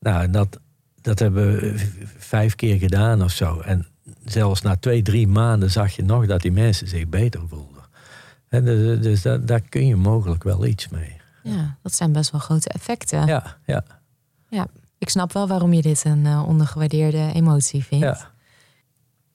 [0.00, 0.60] Nou, dat,
[1.00, 1.74] dat hebben we
[2.18, 3.60] vijf keer gedaan of zo.
[3.60, 3.86] En
[4.24, 7.82] zelfs na twee, drie maanden zag je nog dat die mensen zich beter voelden.
[8.48, 11.17] En dus, dus daar kun je mogelijk wel iets mee.
[11.50, 13.26] Ja, dat zijn best wel grote effecten.
[13.26, 13.84] Ja, ja.
[14.48, 14.66] Ja,
[14.98, 18.04] ik snap wel waarom je dit een uh, ondergewaardeerde emotie vindt.
[18.04, 18.30] Ja.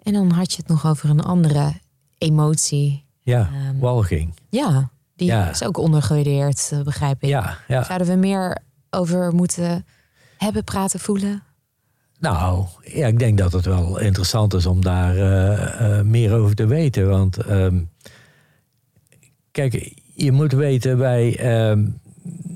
[0.02, 1.74] En dan had je het nog over een andere
[2.18, 3.06] emotie.
[3.20, 4.34] Ja, um, walging.
[4.50, 7.30] Ja, die is ook ondergewaardeerd, eh, begrijp ik.
[7.30, 7.84] Ja, ja.
[7.84, 8.58] Zouden we meer
[8.90, 9.86] over moeten
[10.38, 11.44] hebben, praten, voelen?
[12.20, 16.56] Nou, ja, ik denk dat het wel interessant is om daar uh, uh, meer over
[16.56, 17.10] te weten.
[17.10, 17.90] Want um,
[19.52, 22.00] kijk, je moet weten, wij um,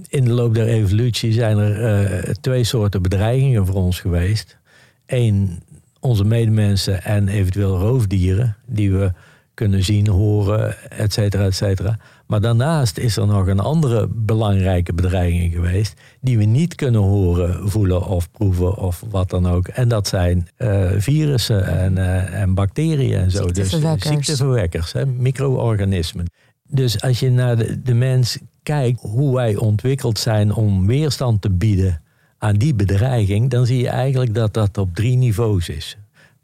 [0.10, 4.58] in de loop der evolutie zijn er uh, twee soorten bedreigingen voor ons geweest.
[5.06, 5.60] Eén,
[6.00, 9.12] onze medemensen en eventueel roofdieren, die we
[9.54, 11.98] kunnen zien, horen, et cetera, et cetera.
[12.28, 17.70] Maar daarnaast is er nog een andere belangrijke bedreiging geweest, die we niet kunnen horen,
[17.70, 19.67] voelen of proeven of wat dan ook.
[19.67, 23.38] En dat zijn uh, virussen en, uh, en bacteriën en zo.
[23.38, 24.04] Ziekteverwekkers.
[24.04, 26.26] Dus ziekteverwekkers, hè, micro-organismen.
[26.68, 31.50] Dus als je naar de, de mens kijkt, hoe wij ontwikkeld zijn om weerstand te
[31.50, 32.02] bieden
[32.38, 35.98] aan die bedreiging, dan zie je eigenlijk dat dat op drie niveaus is.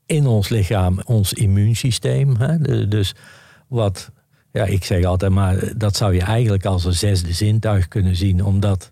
[0.05, 2.35] In ons lichaam, ons immuunsysteem.
[2.35, 3.15] Hè, dus
[3.67, 4.11] wat
[4.51, 8.43] ja, ik zeg altijd maar, dat zou je eigenlijk als een zesde zintuig kunnen zien,
[8.43, 8.91] omdat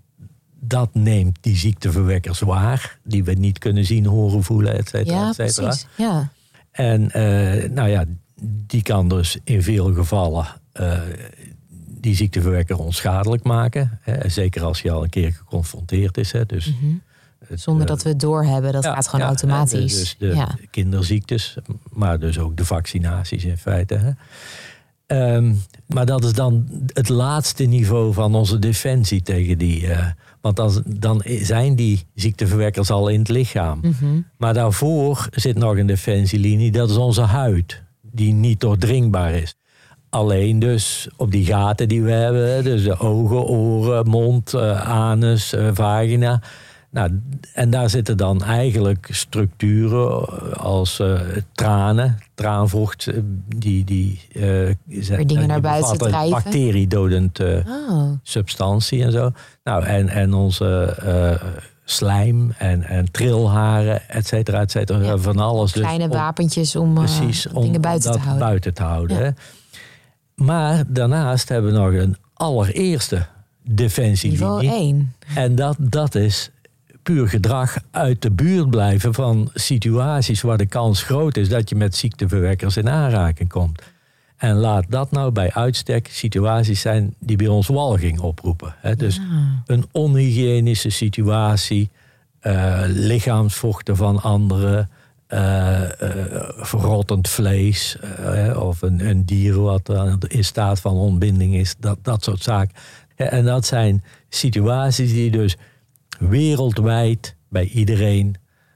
[0.60, 5.30] dat neemt die ziekteverwekkers waar, die we niet kunnen zien, horen, voelen, et cetera, ja,
[5.30, 5.68] et cetera.
[5.68, 5.88] Precies.
[5.98, 6.32] Ja.
[6.72, 8.06] En uh, nou ja,
[8.42, 10.61] die kan dus in veel gevallen
[11.88, 14.00] die ziekteverwekker onschadelijk maken.
[14.02, 16.32] Hè, zeker als je al een keer geconfronteerd is.
[16.32, 17.02] Hè, dus mm -hmm.
[17.54, 19.94] Zonder dat we het doorhebben, dat ja, gaat gewoon ja, automatisch.
[19.94, 21.58] Dus de kinderziektes,
[21.90, 23.96] maar dus ook de vaccinaties in feite.
[23.96, 24.12] Hè.
[25.36, 29.82] Um, maar dat is dan het laatste niveau van onze defensie tegen die.
[29.82, 30.06] Uh,
[30.42, 33.80] want dan, dan zijn die ziekteverwekkers al in het lichaam.
[33.82, 34.26] Mm -hmm.
[34.38, 39.56] Maar daarvoor zit nog een defensielinie, dat is onze huid, die niet doordringbaar is.
[40.12, 45.54] Alleen dus op die gaten die we hebben, dus de ogen, oren, mond, uh, anus,
[45.54, 46.42] uh, vagina
[46.92, 47.22] nou,
[47.54, 51.20] en daar zitten dan eigenlijk structuren als uh,
[51.54, 53.18] tranen, traanvocht, eh,
[53.56, 56.30] die, die, uh, zijn, dingen naar buiten drijven.
[56.30, 58.12] bacteriedodend uh, oh.
[58.24, 59.32] substantie en zo.
[59.64, 60.96] Nou, en, en onze
[61.84, 65.00] slijm en, en trilharen, et cetera, et cetera.
[65.00, 65.18] Ja.
[65.18, 65.72] Van alles.
[65.72, 68.48] Dus Kleine dus wapentjes om, precies, om dingen buiten te houden.
[68.48, 69.24] buiten te houden.
[69.24, 69.34] Ja.
[70.42, 73.26] Maar daarnaast hebben we nog een allereerste
[73.64, 74.46] defensielinie.
[74.46, 75.14] Niveau 1.
[75.36, 76.52] En dat, dat is
[77.04, 81.76] puur gedrag uit de buurt blijven van situaties waar de kans groot is dat je
[81.76, 83.82] met ziekteverwekkers in aanraking komt.
[84.38, 88.76] En laat dat nou bij uitstek situaties zijn die bij ons walging oproepen.
[88.98, 89.20] Dus
[89.66, 91.90] een onhygiënische situatie,
[92.42, 94.90] uh, lichaamsvochten van anderen,
[95.34, 95.82] uh,
[96.58, 97.98] verrottend vlees
[98.56, 99.90] of een, een, dier wat
[100.28, 102.76] in staat van ontbinding is, dat, dat soort zaken.
[103.16, 105.58] En dat zijn situaties die dus
[106.20, 108.36] wereldwijd bij iedereen,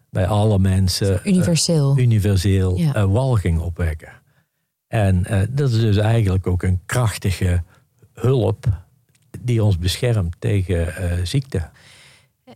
[0.09, 1.19] bij alle mensen.
[1.23, 1.97] Universeel.
[1.97, 2.95] Uh, universeel ja.
[2.95, 4.09] uh, walging opwekken.
[4.87, 7.63] En uh, dat is dus eigenlijk ook een krachtige
[8.13, 8.65] hulp
[9.39, 10.93] die ons beschermt tegen
[11.27, 11.69] ziekte.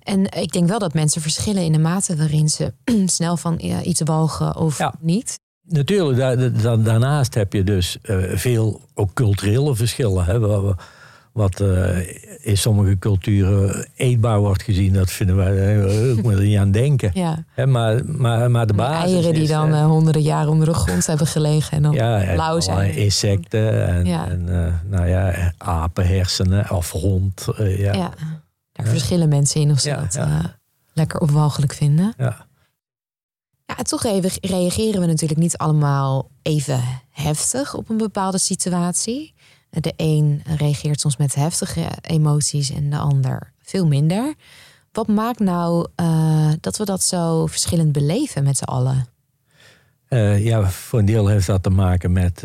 [0.03, 2.73] En ik denk wel dat mensen verschillen in de mate waarin ze
[3.05, 4.93] snel van ja, iets walgen of ja.
[4.99, 5.39] niet.
[5.67, 7.97] Natuurlijk, da da daarnaast heb je dus
[8.33, 10.25] veel ook culturele verschillen.
[10.25, 10.39] Hè.
[11.31, 11.97] wat eh,
[12.39, 16.71] in sommige culturen eetbaar wordt gezien, dat vinden wij, uh, ik moet er niet aan
[16.71, 17.11] denken.
[17.19, 17.43] Ja.
[17.53, 20.67] Hè, maar, maar, maar de basis eieren die is, dan eh, eh, honderden jaren onder
[20.67, 22.95] de grond hebben gelegen en dan ja, zijn.
[22.95, 24.27] insecten en, Ja.
[24.29, 27.47] en eh, nou ja, apenhersenen of hond.
[27.57, 28.05] eh,
[28.79, 28.85] Ja.
[28.85, 30.39] Daar verschillen mensen in of ze Ja, dat eh,
[30.93, 32.13] lekker opwalgelijk vinden.
[32.17, 32.47] Ja.
[33.65, 39.33] Ja, toch re- reageren we natuurlijk niet allemaal even heftig op een bepaalde situatie.
[39.69, 44.33] De een reageert soms met heftige emoties en de ander veel minder.
[44.91, 49.07] Wat maakt nou eh, dat we dat zo verschillend beleven met z'n allen?
[50.07, 52.43] Eh, ja, voor een deel heeft dat te maken met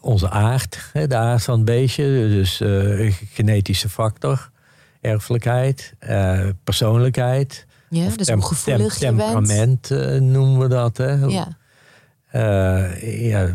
[0.00, 2.04] onze aard, de aard van het beestje.
[2.28, 2.56] Dus
[3.32, 4.50] genetische factor,
[5.00, 7.66] erfelijkheid, eh, persoonlijkheid.
[7.90, 9.28] Ja, dus gevoelig tem- je bent.
[9.32, 10.96] temperament eh, noemen we dat.
[10.96, 11.12] Hè.
[11.12, 11.56] Ja,
[12.36, 13.54] Eh, ja,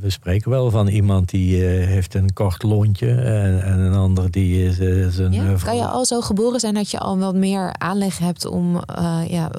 [0.00, 4.30] we, spreken wel van iemand die eh, heeft een kort lontje en, en een ander
[4.30, 5.32] die is, eh, zijn...
[5.32, 5.54] ja.
[5.64, 8.80] Kan je al zo geboren zijn dat je al wat meer aanleg hebt om
[9.28, 9.50] ja,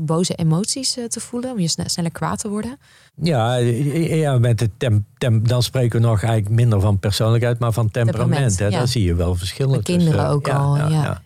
[0.00, 1.50] boze emoties te voelen?
[1.50, 2.78] Om je sne- sneller kwaad te worden?
[3.14, 7.72] Ja, ja met het tem, tem- dan spreken we nog eigenlijk minder van persoonlijkheid, maar
[7.72, 8.28] van temperament.
[8.28, 8.64] Temperament, hè.
[8.66, 8.78] ja.
[8.78, 10.30] Daar zie je wel verschillen kinderen tussen.
[10.30, 11.22] ook al, ja.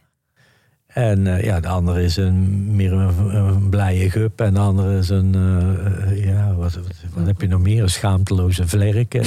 [0.93, 4.99] En eh, ja, de andere is een, meer een, een blije gup en de andere
[4.99, 7.83] is een, eh, ja, wat, wat, wat heb je nog meer?
[7.83, 9.15] Een schaamteloze vlerk.
[9.15, 9.25] eh.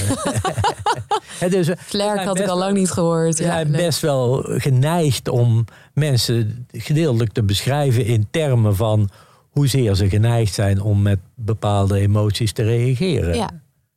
[1.50, 3.38] Dus zijn had ik al lang niet gehoord.
[3.38, 9.10] Ja, zijn best wel geneigd om mensen gedeeltelijk te beschrijven in termen van
[9.50, 13.36] hoezeer ze geneigd zijn om met bepaalde emoties te reageren.
[13.36, 13.50] Ja,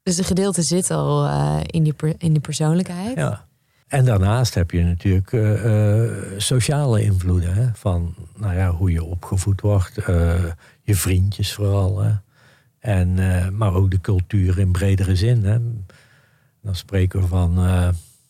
[0.03, 1.29] dus de gedeelte zit al
[1.67, 3.17] in, die in die persoonlijkheid.
[3.17, 3.45] Ja.
[3.87, 7.55] En daarnaast heb je natuurlijk eh, eh, sociale invloeden.
[7.55, 7.69] Hè?
[7.75, 9.99] Van nou ja, hoe je opgevoed wordt.
[9.99, 10.45] eh,
[10.83, 12.01] je vriendjes vooral.
[12.01, 12.13] Hè?
[12.79, 13.15] En,
[13.57, 15.45] maar ook de cultuur in bredere zin.
[15.45, 15.59] Hè?
[16.63, 17.55] Dan spreken we van,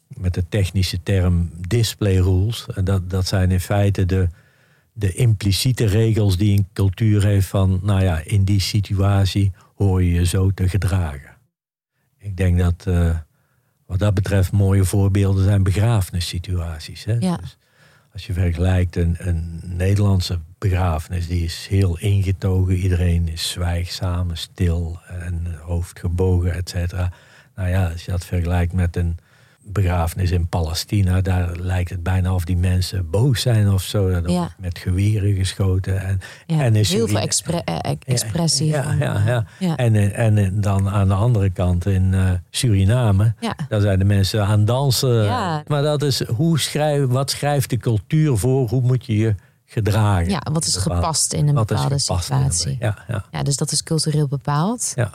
[0.09, 2.67] met de technische term display rules.
[2.85, 4.29] Dat, dat zijn in feite de,
[4.93, 7.81] de impliciete regels die een cultuur heeft van...
[7.83, 11.37] nou ja, in die situatie hoor je je zo te gedragen.
[12.19, 12.87] Ik denk dat...
[13.87, 17.05] wat dat betreft mooie voorbeelden zijn begrafenissituaties.
[17.05, 17.17] Hè?
[17.19, 17.37] Ja.
[17.37, 17.57] Dus
[18.13, 22.75] als je vergelijkt een, een Nederlandse begrafenis, die is heel ingetogen.
[22.75, 27.13] Iedereen is zwijgzaam, stil en hoofd gebogen, et cetera.
[27.55, 29.19] Nou ja, als je dat vergelijkt met een
[29.73, 34.09] begrafenis in Palestina, daar lijkt het bijna of die mensen boos zijn of zo.
[34.09, 34.55] Er Ja.
[34.59, 36.01] met geweren geschoten.
[36.01, 38.67] En, Ja, en heel veel expre- eh, eh, expressie.
[38.67, 39.45] Ja, eh, ja.
[39.59, 39.77] ja.
[39.77, 42.15] En, en dan aan de andere kant in
[42.51, 43.35] Suriname,
[43.69, 45.27] daar zijn de mensen aan dansen.
[45.67, 48.69] Maar dat is, hoe schrijf, wat schrijft de cultuur voor?
[48.69, 49.35] Hoe moet je je
[49.67, 50.31] gedragen?
[50.31, 52.77] Ja, wat is Bepaald- gepast in een bepaalde een- situatie?
[52.81, 54.93] ja, ja, dus dat is cultureel bepaald.
[54.95, 55.11] ja.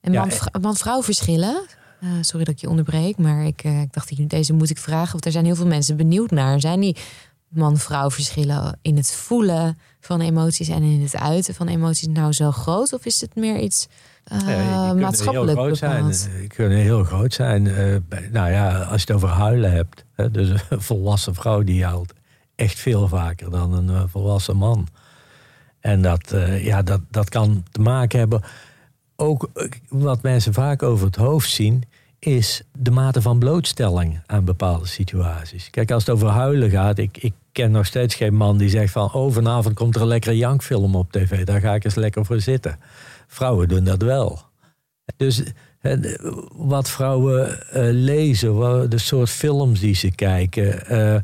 [0.00, 1.66] En man- man-vrouw verschillen.
[2.04, 5.12] Eh, sorry dat ik je onderbreek, maar ik, eh, ik dacht, deze moet ik vragen.
[5.12, 6.60] Want er zijn heel veel mensen benieuwd naar.
[6.60, 6.96] Zijn die
[7.48, 12.50] man-vrouw verschillen in het voelen van emoties en in het uiten van emoties nou zo
[12.50, 12.92] groot?
[12.92, 13.88] Of is het meer iets
[14.24, 16.16] Ja, kunnen maatschappelijk heel groot bepaald?
[16.16, 16.38] zijn.
[16.38, 17.62] Die kunnen heel groot zijn.
[18.08, 20.04] Bij- nou ja, als je het over huilen hebt.
[20.14, 22.12] Hè, dus een volwassen vrouw die huilt
[22.54, 24.88] echt veel vaker dan een volwassen man.
[25.80, 28.42] En dat, ja, dat, dat kan te maken hebben.
[29.16, 29.48] Ook
[29.88, 31.84] wat mensen vaak over het hoofd zien,
[32.24, 35.70] is de mate van blootstelling aan bepaalde situaties.
[35.70, 38.92] Kijk, als het over huilen gaat, ik, ik ken nog steeds geen man die zegt
[38.92, 42.24] van, oh vanavond komt er een lekkere jankfilm op tv, daar ga ik eens lekker
[42.24, 42.78] voor zitten.
[43.26, 44.42] Vrouwen doen dat wel.
[45.16, 45.42] Dus
[46.52, 50.86] wat vrouwen eh, lezen, wat- de soort films die ze kijken.
[50.86, 51.16] eh,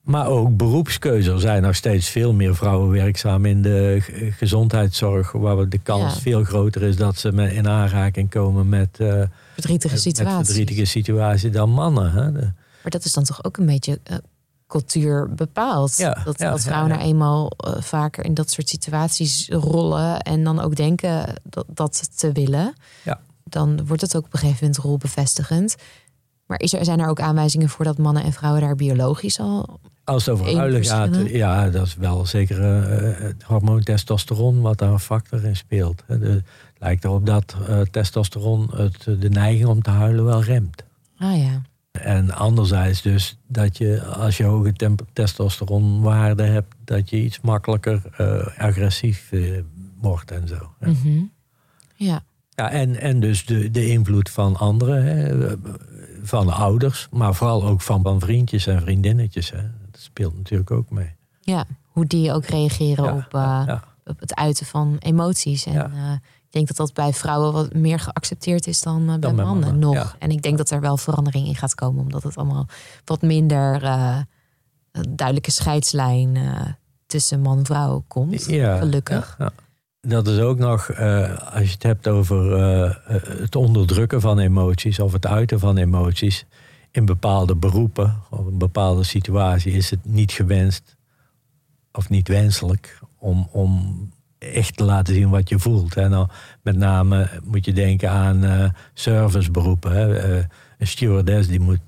[0.00, 1.32] maar ook beroepskeuze.
[1.32, 5.32] Er zijn nog steeds veel meer vrouwen werkzaam in de g- gezondheidszorg.
[5.32, 6.20] Waar de kans Ja.
[6.20, 9.22] veel groter is dat ze in aanraking komen met, eh,
[9.60, 10.46] Verdrietige met situaties.
[10.46, 12.12] verdrietige situaties dan mannen.
[12.12, 12.32] Hè?
[12.32, 14.16] De- Maar dat is dan toch ook een beetje eh,
[14.66, 15.96] cultuur bepaald.
[15.96, 16.96] Ja, dat, ja, dat vrouwen ja.
[16.96, 22.18] nou eenmaal eh, vaker in dat soort situaties rollen en dan ook denken dat, dat
[22.18, 22.74] te willen.
[23.04, 23.20] Ja.
[23.44, 25.74] Dan wordt het ook op een gegeven moment rolbevestigend.
[26.46, 29.80] Maar is er, zijn er ook aanwijzingen voor dat mannen en vrouwen daar biologisch al.
[30.04, 34.78] Als het over huilen gaat, ja, dat is wel zeker eh, het hormoon testosteron wat
[34.78, 36.02] daar een factor in speelt.
[36.06, 36.42] De-
[36.80, 40.84] lijkt erop dat eh, testosteron het, de neiging om te huilen wel remt.
[41.18, 41.62] Ah ja.
[41.92, 44.72] En anderzijds dus dat je als je hoge
[45.12, 49.58] testosteronwaarde hebt, dat je iets makkelijker eh, agressief eh,
[50.00, 50.74] wordt en zo.
[50.80, 51.22] Mhm.
[51.94, 52.20] Ja.
[52.54, 55.56] Ja, en, en dus de, de invloed van anderen, hè,
[56.22, 59.50] van de ouders, maar vooral ook van, van vriendjes en vriendinnetjes.
[59.50, 59.62] Hè.
[59.90, 61.12] Dat speelt natuurlijk ook mee.
[61.40, 63.84] ja, hoe die ook reageren Ja, op, eh, ja.
[64.04, 65.66] op het uiten van emoties.
[65.66, 66.20] En Ja.
[66.50, 69.32] Eh, Ik denk dat dat bij vrouwen wat meer geaccepteerd is dan, uh, bij bij
[69.32, 69.94] mannen, mannen, nog.
[69.94, 70.14] ja.
[70.18, 72.66] En ik denk dat er wel verandering in gaat komen, omdat het allemaal
[73.04, 74.18] wat minder uh,
[75.08, 76.60] duidelijke scheidslijn uh,
[77.06, 78.44] tussen man en vrouw komt.
[78.44, 79.34] Ja, gelukkig.
[79.38, 79.50] Ja.
[80.00, 80.88] Dat is ook nog,
[81.52, 82.52] als je het hebt over
[83.40, 86.46] het onderdrukken van emoties of het uiten van emoties.
[86.90, 90.96] In bepaalde beroepen of een bepaalde situatie is het niet gewenst
[91.92, 93.98] of niet wenselijk om, om
[94.40, 95.96] echt te laten zien wat je voelt.
[95.96, 96.26] En nou,
[96.62, 98.64] met name moet je denken aan uh,
[98.94, 99.92] serviceberoepen.
[99.92, 100.30] Hè.
[100.38, 100.44] Uh,
[100.78, 101.78] een stewardess die moet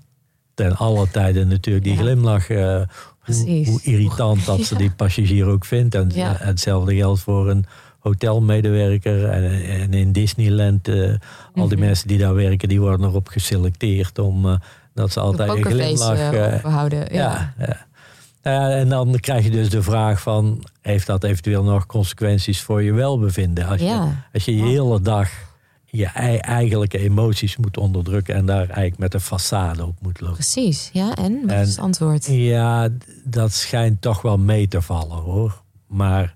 [0.54, 2.00] ten alle tijden natuurlijk die ja.
[2.00, 2.48] glimlach.
[2.48, 2.80] Uh,
[3.22, 5.94] hoe, hoe, irritant dat ze die passagier ook vindt.
[5.94, 6.36] En Ja.
[6.38, 7.64] hetzelfde geldt voor een
[7.98, 9.28] hotelmedewerker.
[9.28, 11.78] En, en in Disneyland, al die Mhm.
[11.78, 14.58] mensen die daar werken, die worden erop geselecteerd om
[14.94, 16.32] dat ze altijd een glimlach.
[16.32, 17.14] uh, houden.
[17.14, 17.54] Ja.
[18.42, 20.64] Uh, en dan krijg je dus de vraag van...
[20.80, 23.66] heeft dat eventueel nog consequenties voor je welbevinden?
[23.66, 25.30] Als je als je, je hele dag
[25.84, 28.34] je eigenlijke emoties moet onderdrukken...
[28.34, 30.34] en daar eigenlijk met een façade op moet lopen.
[30.36, 31.14] Precies, ja.
[31.14, 31.40] En?
[31.40, 32.26] Wat En- is het antwoord?
[32.26, 32.88] Ja,
[33.24, 35.62] dat schijnt toch wel mee te vallen, hoor.
[35.86, 36.34] Maar...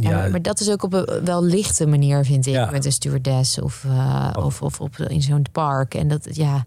[0.00, 2.70] Ja, Ja, maar, maar dat is ook op een wel lichte manier, vind ik, Ja.
[2.70, 4.44] met een stewardess of, uh, Oh.
[4.44, 5.94] of, of op, in zo'n park.
[5.94, 6.64] En dat, ja,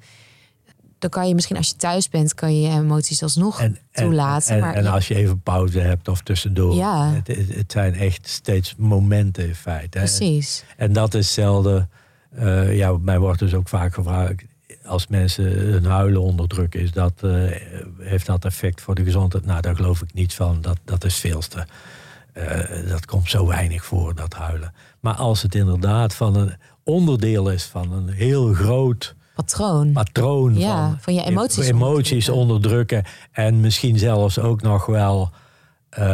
[0.99, 4.55] dan kan je misschien als je thuis bent, kan je emoties alsnog en, en, toelaten.
[4.55, 6.75] en, maar en ja, als je even pauze hebt of tussendoor...
[6.75, 7.21] Ja.
[7.23, 9.97] Het, zijn echt steeds momenten in feite.
[9.97, 10.63] precies.
[10.77, 11.89] En dat is zelden.
[12.35, 14.43] eh, ja, mij wordt dus ook vaak gevraagd.
[14.85, 17.31] Als mensen hun huilen onderdrukken, is dat, eh,
[17.99, 19.45] heeft dat effect voor de gezondheid?
[19.45, 20.61] Nou, daar geloof ik niets van.
[20.61, 21.67] Dat, dat is veelste.
[22.33, 24.73] Eh, dat komt zo weinig voor, dat huilen.
[24.99, 29.91] Maar als het inderdaad van een onderdeel is van een heel groot Patroon.
[29.91, 33.03] patroon Ja, van, van je emoties emoties onderdrukken.
[33.31, 35.29] En misschien zelfs ook nog wel.
[35.89, 36.05] eh,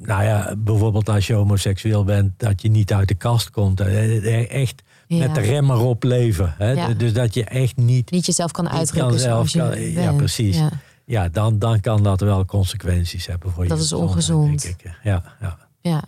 [0.00, 3.80] nou ja, bijvoorbeeld als je homoseksueel bent, dat je niet uit de kast komt.
[3.80, 5.18] Eh, Echt Ja.
[5.18, 6.54] met de rem erop leven.
[6.58, 6.70] Hè?
[6.70, 6.88] Ja.
[6.88, 8.10] Dus dat je echt niet.
[8.10, 10.56] Niet jezelf kan uitdrukken zoals je kan- ja, precies.
[10.56, 10.70] Ja.
[11.04, 14.62] Ja, dan, dan kan dat wel consequenties hebben voor Dat je is gezondheid, ongezond.
[14.62, 14.98] denk ik.
[15.02, 15.56] Ja, ja.
[15.80, 16.02] Ja.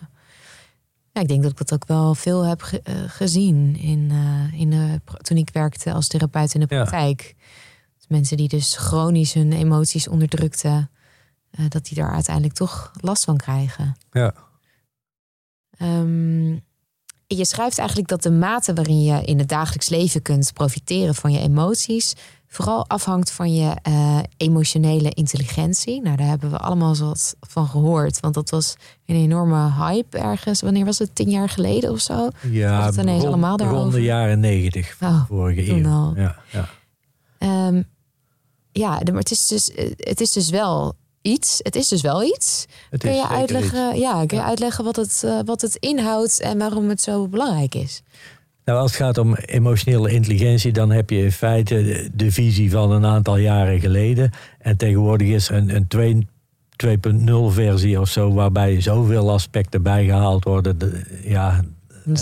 [1.14, 4.60] Ja, ik denk dat ik dat ook wel veel heb ge- eh, gezien in, eh,
[4.60, 6.82] in de, toen ik werkte als therapeut in de Ja.
[6.82, 7.34] praktijk.
[7.96, 10.90] Dus mensen die dus chronisch hun emoties onderdrukten,
[11.50, 13.96] eh, dat die daar uiteindelijk toch last van krijgen.
[14.12, 14.34] ja.
[15.78, 16.58] Ehm,
[17.26, 21.32] je schrijft eigenlijk dat de mate waarin je in het dagelijks leven kunt profiteren van
[21.32, 22.14] je emoties,
[22.48, 26.02] vooral afhangt van je eh, emotionele intelligentie.
[26.02, 28.74] Nou, daar hebben we allemaal wat van gehoord, want dat was
[29.06, 30.60] een enorme hype ergens.
[30.60, 31.14] Wanneer was het?
[31.14, 32.28] Tien jaar geleden of zo?
[32.50, 36.12] Ja, het ineens rond- allemaal rond de jaren negentig van Oh, vorige eeuw.
[36.16, 36.68] Ja, ja.
[37.38, 37.82] Ehm,
[38.72, 40.94] ja, maar het is, dus, eh, het is dus wel
[41.24, 41.60] iets.
[41.62, 42.66] Het is dus wel iets.
[42.90, 44.48] Het Kun je uitleggen, ja, kun je Ja.
[44.48, 48.02] uitleggen wat, het, eh, wat het inhoudt en waarom het zo belangrijk is?
[48.64, 52.90] Nou, als het gaat om emotionele intelligentie, dan heb je in feite de, visie van
[52.90, 54.30] een aantal jaren geleden.
[54.58, 56.26] En tegenwoordig is er een, een 2
[56.76, 60.78] 2.0 versie of zo, waarbij zoveel aspecten bijgehaald worden.
[60.78, 61.64] De- ja,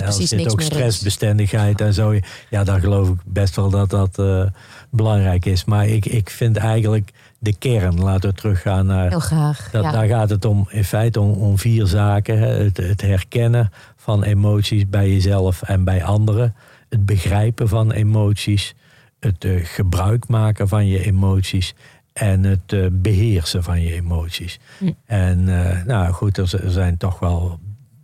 [0.00, 2.14] er zit ook stressbestendigheid en zo.
[2.50, 4.44] Ja, dan geloof ik best wel dat dat eh,
[4.90, 5.64] belangrijk is.
[5.64, 7.10] Maar ik, ik vind eigenlijk
[7.42, 9.70] de kern, laten we teruggaan naar Heel graag.
[9.70, 9.90] dat, ja.
[9.92, 12.38] Daar gaat het om, in feite om, om vier zaken.
[12.38, 16.54] Het, het herkennen van emoties bij jezelf en bij anderen.
[16.88, 18.74] Het begrijpen van emoties.
[19.20, 21.74] Het eh, gebruik maken van je emoties.
[22.12, 24.58] En het eh, beheersen van je emoties.
[24.78, 24.90] Hm.
[25.06, 27.58] En eh, nou goed, er, er zijn toch wel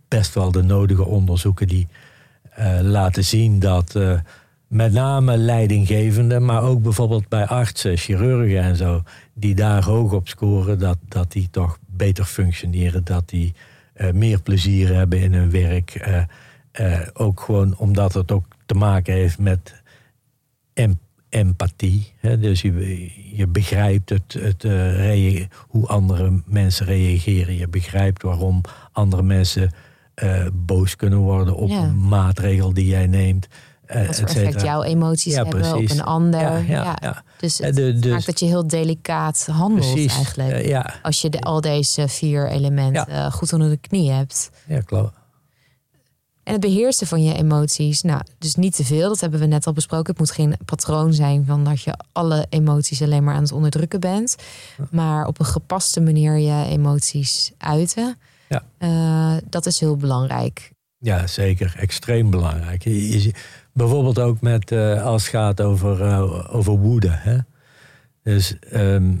[0.07, 1.87] best wel de nodige onderzoeken die
[2.81, 3.95] laten zien dat
[4.69, 9.03] met name leidinggevenden, maar ook bijvoorbeeld bij artsen, chirurgen en zo,
[9.39, 13.53] die daar hoog op scoren, dat, dat die toch beter functioneren, dat die
[13.93, 15.95] eh, meer plezier hebben in hun werk.
[15.95, 16.23] eh,
[16.71, 19.81] eh, ook gewoon omdat het ook te maken heeft met
[20.73, 22.13] em- empathie.
[22.19, 22.39] Hè?
[22.39, 24.63] Dus je, je begrijpt het, het,
[25.67, 27.55] hoe andere mensen reageren.
[27.57, 28.61] Je begrijpt waarom
[28.91, 29.71] andere mensen
[30.53, 31.83] boos kunnen worden op Ja.
[31.83, 33.47] een maatregel die jij neemt.
[33.89, 35.91] Eh, Wat voor effect jouw emoties Ja, hebben precies.
[35.91, 36.39] op een ander.
[36.41, 37.23] Ja, Ja, ja, ja.
[37.39, 40.15] Dus Eh, het de- dus- maakt dat je heel delicaat handelt Precies.
[40.15, 40.51] eigenlijk.
[40.51, 44.49] Eh, ja, Als je de, al deze vier elementen goed onder de knie hebt.
[44.67, 45.17] ja, klopt.
[46.43, 48.01] En het beheersen van je emoties.
[48.01, 49.07] Nou, dus niet te veel.
[49.09, 50.07] Dat hebben we net al besproken.
[50.09, 53.99] Het moet geen patroon zijn van dat je alle emoties alleen maar aan het onderdrukken
[53.99, 54.35] bent.
[54.91, 58.17] Maar op een gepaste manier je emoties uiten.
[58.49, 59.39] Ja.
[59.49, 60.71] Dat is heel belangrijk.
[60.97, 61.73] Ja, zeker.
[61.77, 62.83] Extreem belangrijk.
[62.83, 63.33] Je, je-
[63.73, 67.09] bijvoorbeeld ook met, eh, als het gaat over, eh, over woede.
[67.11, 67.37] Hè?
[68.23, 69.13] Dus ehm,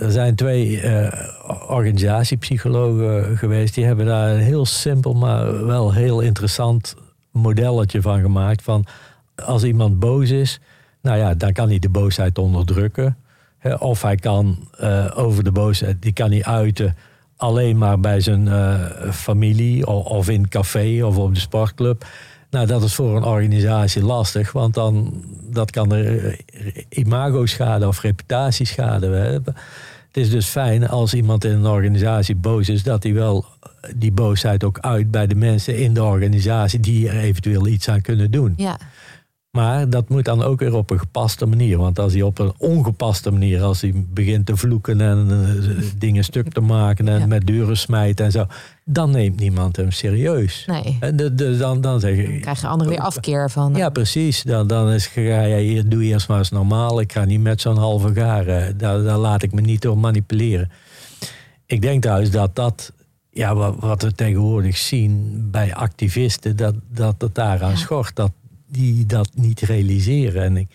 [0.00, 1.30] er zijn twee eh,
[1.68, 3.74] organisatiepsychologen geweest.
[3.74, 6.94] Die hebben daar een heel simpel, maar wel heel interessant
[7.30, 8.84] modelletje van gemaakt van
[9.44, 10.60] als iemand boos is,
[11.02, 13.16] nou ja, dan kan hij de boosheid onderdrukken.
[13.58, 14.68] Hè, Of hij kan
[15.14, 16.96] over de boosheid, die kan hij uiten
[17.36, 18.48] alleen maar bij zijn
[19.12, 22.04] familie of, of in café of op de sportclub.
[22.54, 26.36] Nou, dat is voor een organisatie lastig, want dan dat kan er eh,
[26.88, 29.54] imago-schade of reputatieschade hebben.
[30.06, 33.44] Het is dus fijn als iemand in een organisatie boos is, dat hij wel
[33.96, 38.00] die boosheid ook uit bij de mensen in de organisatie die er eventueel iets aan
[38.00, 38.54] kunnen doen.
[38.56, 38.78] Ja,
[39.54, 41.78] Maar dat moet dan ook weer op een gepaste manier.
[41.78, 46.24] Want als hij op een ongepaste manier, als hij begint te vloeken en eh, dingen
[46.24, 47.26] stuk te maken en Ja.
[47.26, 48.46] met deuren smijt en zo,
[48.84, 50.64] dan neemt niemand hem serieus.
[50.66, 50.96] nee.
[51.00, 52.40] En de, de- dan, dan zeg Dan je.
[52.40, 53.74] krijgen anderen weer afkeer van.
[53.74, 54.42] Ja, precies.
[54.42, 57.00] Dan, dan is, ga je, hier, doe je eerst maar eens normaal.
[57.00, 58.78] Ik ga niet met zo'n halve garen.
[58.78, 60.70] Daar, daar laat ik me niet door manipuleren.
[61.66, 62.92] Ik denk trouwens dat dat,
[63.30, 67.76] ja, wat, wat we tegenwoordig zien bij activisten, dat, dat het daaraan Ja.
[67.76, 68.16] schort.
[68.16, 68.30] Dat
[68.74, 70.42] die dat niet realiseren.
[70.42, 70.68] En ik,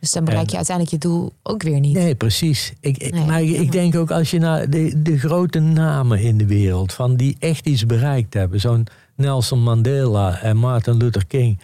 [0.00, 1.94] Dus dan bereik je uiteindelijk je doel ook weer niet.
[1.94, 2.72] nee, precies.
[2.80, 6.46] Ik, Nee, maar ik, denk ook als je naar de, de grote namen in de
[6.46, 11.58] wereld, van die echt iets bereikt hebben, zo'n Nelson Mandela en Martin Luther King.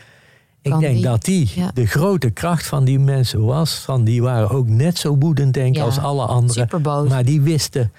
[0.63, 1.71] Ik denk die- dat die ja.
[1.75, 3.75] de grote kracht van die mensen was.
[3.75, 6.63] Van die waren ook net zo woedend, denk ik, Ja, als alle anderen.
[6.63, 7.09] Superboos.
[7.09, 7.93] Maar die wisten.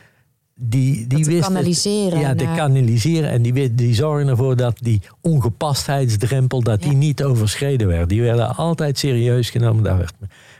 [0.55, 3.29] Die, die wisten kanaliseren Ja, te kanaliseren.
[3.29, 6.97] En die, die zorgen ervoor dat die ongepastheidsdrempel dat die Ja.
[6.97, 8.09] niet overschreden werd.
[8.09, 9.83] Die werden altijd serieus genomen.
[9.83, 10.13] Daar werd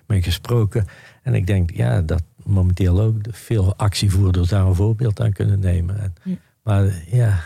[0.07, 0.85] mee gesproken.
[1.23, 5.99] En ik denk ja, dat momenteel ook veel actievoerders daar een voorbeeld aan kunnen nemen.
[5.99, 6.39] En.
[6.63, 7.39] Maar ja,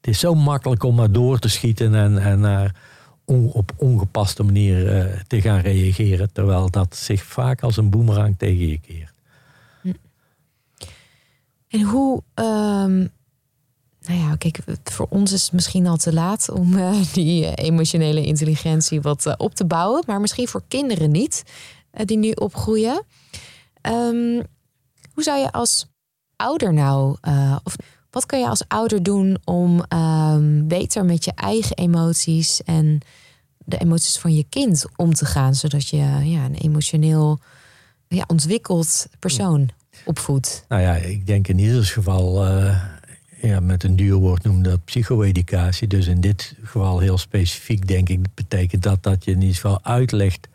[0.00, 2.74] het is zo makkelijk om maar door te schieten en, en naar
[3.24, 6.32] on- op ongepaste manier eh, te gaan reageren.
[6.32, 9.12] Terwijl dat zich vaak als een boemerang tegen je keert.
[11.76, 12.96] En hoe, ehm,
[14.00, 17.66] nou ja, kijk, voor ons is het misschien al te laat om eh, die eh,
[17.66, 21.42] emotionele intelligentie wat eh, op te bouwen, maar misschien voor kinderen niet,
[21.90, 23.04] die nu opgroeien.
[23.80, 24.42] Ehm,
[25.12, 25.86] hoe zou je als
[26.36, 27.16] ouder nou,
[27.62, 27.76] of
[28.10, 33.00] wat kan je als ouder doen om ehm, beter met je eigen emoties en
[33.58, 37.38] de emoties van je kind om te gaan, zodat je ja, een emotioneel
[38.08, 39.70] ja, ontwikkeld persoon
[40.04, 40.64] opvoedt?
[40.68, 42.80] Nou ja, ik denk in ieder geval, eh,
[43.42, 45.88] ja, met een duur woord noemen dat psycho-educatie.
[45.88, 49.84] Dus in dit geval heel specifiek denk ik, betekent dat dat je in ieder geval
[49.84, 50.48] uitlegt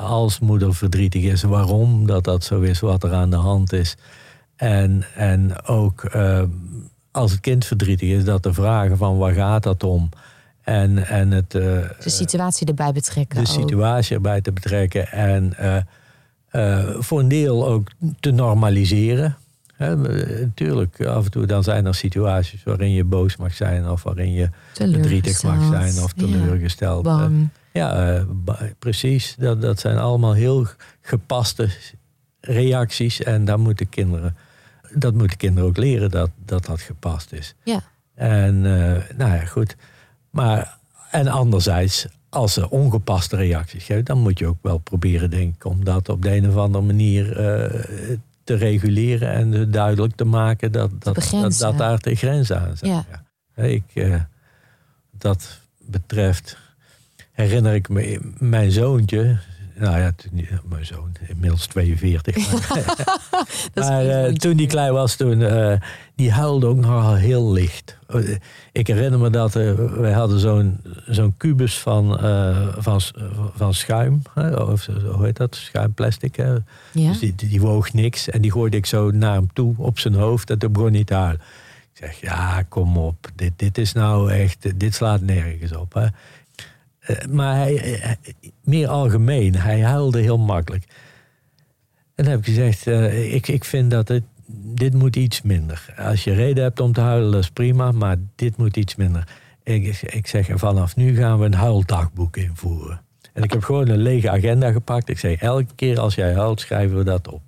[0.00, 3.96] als moeder verdrietig is, waarom dat dat zo is, wat er aan de hand is.
[4.56, 6.42] En, en ook eh,
[7.10, 10.08] als het kind verdrietig is, dat de vragen van waar gaat dat om?
[10.62, 13.44] En, en het, eh, De situatie erbij betrekken.
[13.44, 13.56] de ook.
[13.60, 15.52] situatie erbij te betrekken en
[16.98, 17.88] voor een deel ook
[18.20, 19.36] te normaliseren.
[19.74, 23.88] Hè, eh, natuurlijk, af en toe dan zijn er situaties waarin je boos mag zijn
[23.90, 27.08] of waarin je verdrietig mag zijn of Ja, teleurgesteld.
[27.72, 29.34] Ja, eh, ba- precies.
[29.38, 30.66] Dat, dat zijn allemaal heel
[31.00, 31.68] gepaste
[32.40, 34.36] reacties en daar moeten kinderen,
[34.94, 37.54] dat moeten kinderen ook leren dat dat, dat gepast is.
[37.64, 37.80] Ja.
[38.14, 39.76] En eh, nou ja, goed.
[40.30, 40.78] Maar,
[41.10, 42.06] en anderzijds,
[42.36, 46.08] als ze ongepaste reacties geven, dan moet je ook wel proberen, denk ik, om dat
[46.08, 47.80] op de een of andere manier eh,
[48.44, 52.92] te reguleren en duidelijk te maken dat, dat, dat, daar de grenzen aan zijn.
[52.92, 53.04] Ja.
[53.54, 53.62] Ja.
[53.62, 54.20] Ik, eh,
[55.10, 56.56] dat betreft
[57.32, 59.38] herinner ik me mijn zoontje.
[59.78, 62.36] Nou ja, toen, mijn zoon, inmiddels 42.
[62.52, 62.84] Maar,
[63.74, 64.32] Dat eh, zoontje.
[64.38, 65.80] toen die klein was, toen, eh,
[66.14, 67.96] die huilde ook nogal heel licht.
[68.06, 68.36] Eh,
[68.72, 73.00] Ik herinner me dat eh, wij hadden zo'n zo'n kubus van, eh, van,
[73.54, 74.22] van schuim.
[74.34, 75.54] Hè, of hoe heet dat?
[75.54, 76.36] Schuimplastic.
[76.36, 76.52] Hè?
[76.52, 76.60] Ja?
[77.08, 78.28] Dus die, die, die woog niks.
[78.28, 80.50] En die gooide ik zo naar hem toe op zijn hoofd.
[80.50, 81.40] En toen begon hij te huilen.
[81.94, 83.28] Ik zeg, ja, kom op.
[83.34, 85.94] Dit, dit is nou echt, dit slaat nergens op.
[85.94, 86.06] Hè.
[87.06, 88.18] Eh, maar hij, hij-
[88.64, 90.84] meer algemeen, hij huilde heel makkelijk.
[92.14, 94.22] En dan heb ik gezegd, eh, ik, ik vind dat het,
[94.74, 95.94] dit moet iets minder.
[95.98, 97.92] Als je reden hebt om te huilen, dat is prima.
[97.92, 99.28] Maar dit moet iets minder.
[99.62, 103.00] Ik, ik zeg, vanaf nu gaan we een huildagboek invoeren.
[103.32, 105.08] En ik heb gewoon een lege agenda gepakt.
[105.08, 107.42] Ik zei, elke keer als jij huilt, schrijven we dat op.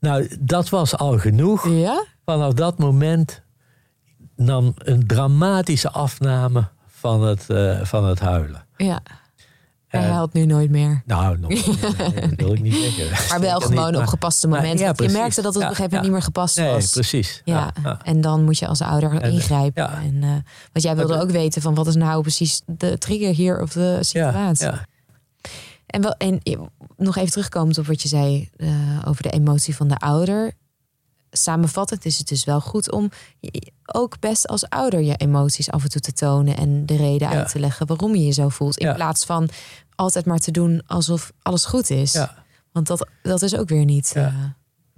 [0.00, 1.68] Nou, dat was al genoeg.
[1.68, 2.04] Ja?
[2.24, 3.42] Vanaf dat moment
[4.36, 6.68] nam een dramatische afname
[6.98, 8.64] van het, eh, van het huilen.
[8.76, 9.00] Ja.
[9.88, 11.02] Hij En- huilt nu nooit meer.
[11.06, 13.28] Nou, nog, dat wil ik niet zeggen.
[13.28, 14.86] Maar wel gewoon op gepaste momenten.
[14.86, 16.90] ja, je merkte dat het op een gegeven moment niet meer gepast Nee, was.
[16.90, 17.42] precies.
[17.44, 17.72] Ja.
[18.02, 19.82] en dan moet je als ouder En, eh, ingrijpen.
[19.82, 20.02] ja.
[20.02, 20.28] En, eh,
[20.72, 23.98] want jij wilde ook weten van wat is nou precies de trigger hier of de
[24.00, 24.66] situatie.
[24.66, 24.84] Ja,
[25.86, 26.58] En, wel, en eh,
[26.96, 28.68] nog even terugkomend op wat je zei eh,
[29.04, 30.52] over de emotie van de ouder.
[31.30, 33.10] Samenvattend is het dus wel goed om
[33.40, 37.30] je- ook best als ouder je emoties af en toe te tonen en de reden
[37.30, 37.34] Ja.
[37.34, 38.78] uit te leggen waarom je je zo voelt.
[38.78, 38.94] In Ja.
[38.94, 39.48] plaats van
[39.94, 42.12] altijd maar te doen alsof alles goed is.
[42.12, 44.34] Ja, Want dat, dat is ook weer niet eh,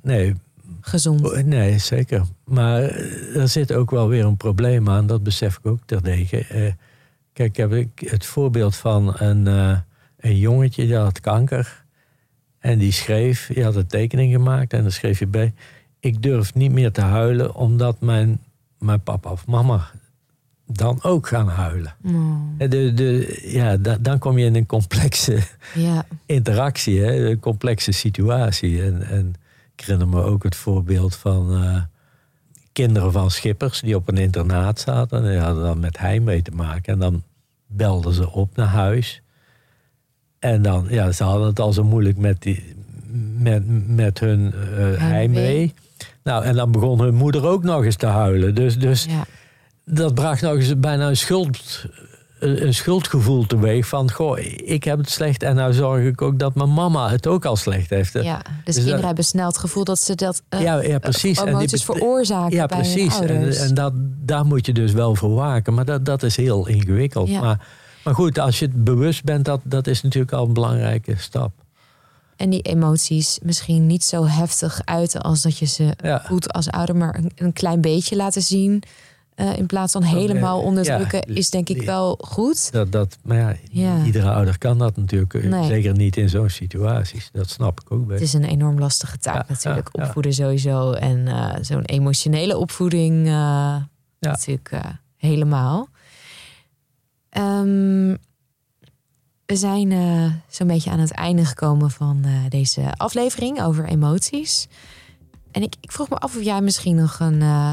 [0.02, 0.34] nee,
[0.80, 1.44] gezond.
[1.44, 2.22] nee, zeker.
[2.44, 6.46] Maar eh, er zit ook wel weer een probleem aan, dat besef ik ook terdege.
[6.46, 6.72] Eh,
[7.32, 9.46] kijk, heb ik het voorbeeld van een,
[10.16, 11.84] een jongetje die had kanker.
[12.58, 15.54] En die schreef, die had een tekening gemaakt en dan schreef je bij...
[16.00, 18.40] Ik durf niet meer te huilen omdat mijn,
[18.78, 19.90] mijn papa of mama
[20.66, 21.94] dan ook gaan huilen.
[22.04, 25.38] Oh, Eh, De, de, ja, da- dan kom je in een complexe
[25.74, 27.30] ja, interactie, hè?
[27.30, 28.82] een complexe situatie.
[28.82, 29.34] En, en
[29.76, 31.82] ik herinner me ook het voorbeeld van eh,
[32.72, 35.24] kinderen van schippers die op een internaat zaten.
[35.24, 36.92] En die hadden dan met heimwee te maken.
[36.92, 37.22] En dan
[37.66, 39.22] belden ze op naar huis.
[40.38, 42.74] En dan, ja, ze hadden het al zo moeilijk met, die,
[43.38, 44.98] met, met hun eh, heimwee.
[44.98, 45.74] Heimwee.
[46.24, 48.54] Nou, en dan begon hun moeder ook nog eens te huilen.
[48.54, 49.24] Dus, dus ja.
[49.84, 51.84] dat bracht nog eens bijna een, schuld,
[52.38, 54.10] een schuldgevoel teweeg van...
[54.12, 57.44] goh, ik heb het slecht en nou zorg ik ook dat mijn mama het ook
[57.44, 58.12] al slecht heeft.
[58.12, 58.36] ja.
[58.36, 61.42] Dus Dus kinderen dat- hebben snel het gevoel dat ze dat eh, ja, ja, precies.
[61.42, 63.20] eh, En die veroorzaken Ja, bij hun precies.
[63.20, 63.92] En, en dat,
[64.24, 65.74] daar moet je dus wel voor waken.
[65.74, 67.28] Maar dat, dat is heel ingewikkeld.
[67.28, 67.40] Ja.
[67.40, 67.66] Maar,
[68.04, 71.52] maar goed, als je het bewust bent, dat, dat is natuurlijk al een belangrijke stap.
[72.40, 76.22] En die emoties misschien niet zo heftig uiten als dat je ze Ja.
[76.24, 78.82] voelt als ouder, maar een, een klein beetje laten zien.
[79.34, 82.72] eh, in plaats van helemaal onderdrukken, ja, is denk ik wel goed.
[82.72, 84.04] Dat, dat, maar ja, Ja.
[84.04, 85.34] iedere ouder kan dat natuurlijk.
[85.34, 85.64] eh, Nee.
[85.66, 87.28] Zeker niet in zo'n situaties.
[87.32, 88.22] Dat snap ik ook Het best.
[88.22, 89.88] is een enorm lastige taak natuurlijk.
[89.92, 90.92] Opvoeden sowieso.
[90.92, 93.26] En eh, zo'n emotionele opvoeding
[94.18, 94.74] natuurlijk
[95.16, 95.88] helemaal.
[97.30, 98.16] Ehm,
[99.50, 104.68] we zijn eh, zo'n beetje aan het einde gekomen van eh, deze aflevering over emoties.
[105.50, 107.72] En ik, ik vroeg me af of jij misschien nog een eh,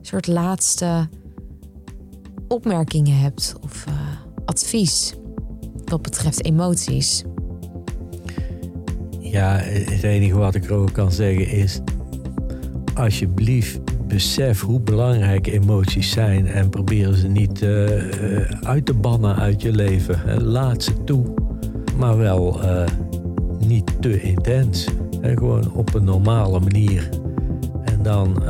[0.00, 1.08] soort laatste
[2.48, 3.84] opmerkingen hebt of
[4.44, 5.14] advies
[5.84, 7.24] wat betreft emoties.
[9.20, 11.80] Ja, het enige wat ik erover kan zeggen is...
[12.94, 13.80] alsjeblieft
[14.14, 16.46] besef hoe belangrijk emoties zijn...
[16.46, 17.86] en probeer ze niet eh,
[18.62, 20.42] uit te bannen uit je leven.
[20.42, 21.34] Laat ze toe,
[21.98, 22.86] maar wel eh,
[23.58, 24.88] niet te intens.
[25.20, 27.08] Hè, Gewoon op een normale manier.
[27.84, 28.42] En dan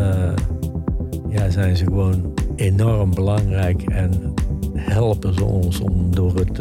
[1.28, 3.82] ja, zijn ze gewoon enorm belangrijk...
[3.82, 4.34] en
[4.74, 6.58] helpen ze ons om door het,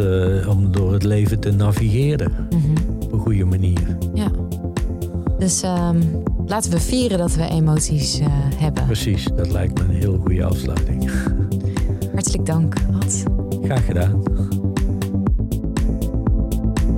[0.47, 2.31] om door het leven te navigeren.
[2.99, 3.97] Op een goede manier.
[4.13, 4.31] Ja.
[5.43, 6.01] Dus ehm,
[6.45, 8.85] laten we vieren dat we emoties eh, hebben.
[8.85, 11.11] Precies, dat lijkt me een heel goede afsluiting.
[12.13, 13.23] Hartelijk dank, Ad.
[13.63, 14.23] Graag gedaan.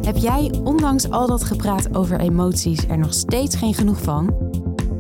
[0.02, 4.34] Heb jij, ondanks al dat gepraat over emoties, er nog steeds geen genoeg van?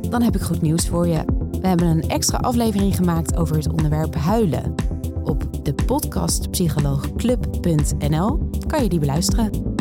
[0.09, 1.23] Dan heb ik goed nieuws voor je.
[1.61, 4.75] We hebben een extra aflevering gemaakt over het onderwerp huilen.
[5.23, 9.74] Op de podcastpsycholoogclub.nl kan je die beluisteren.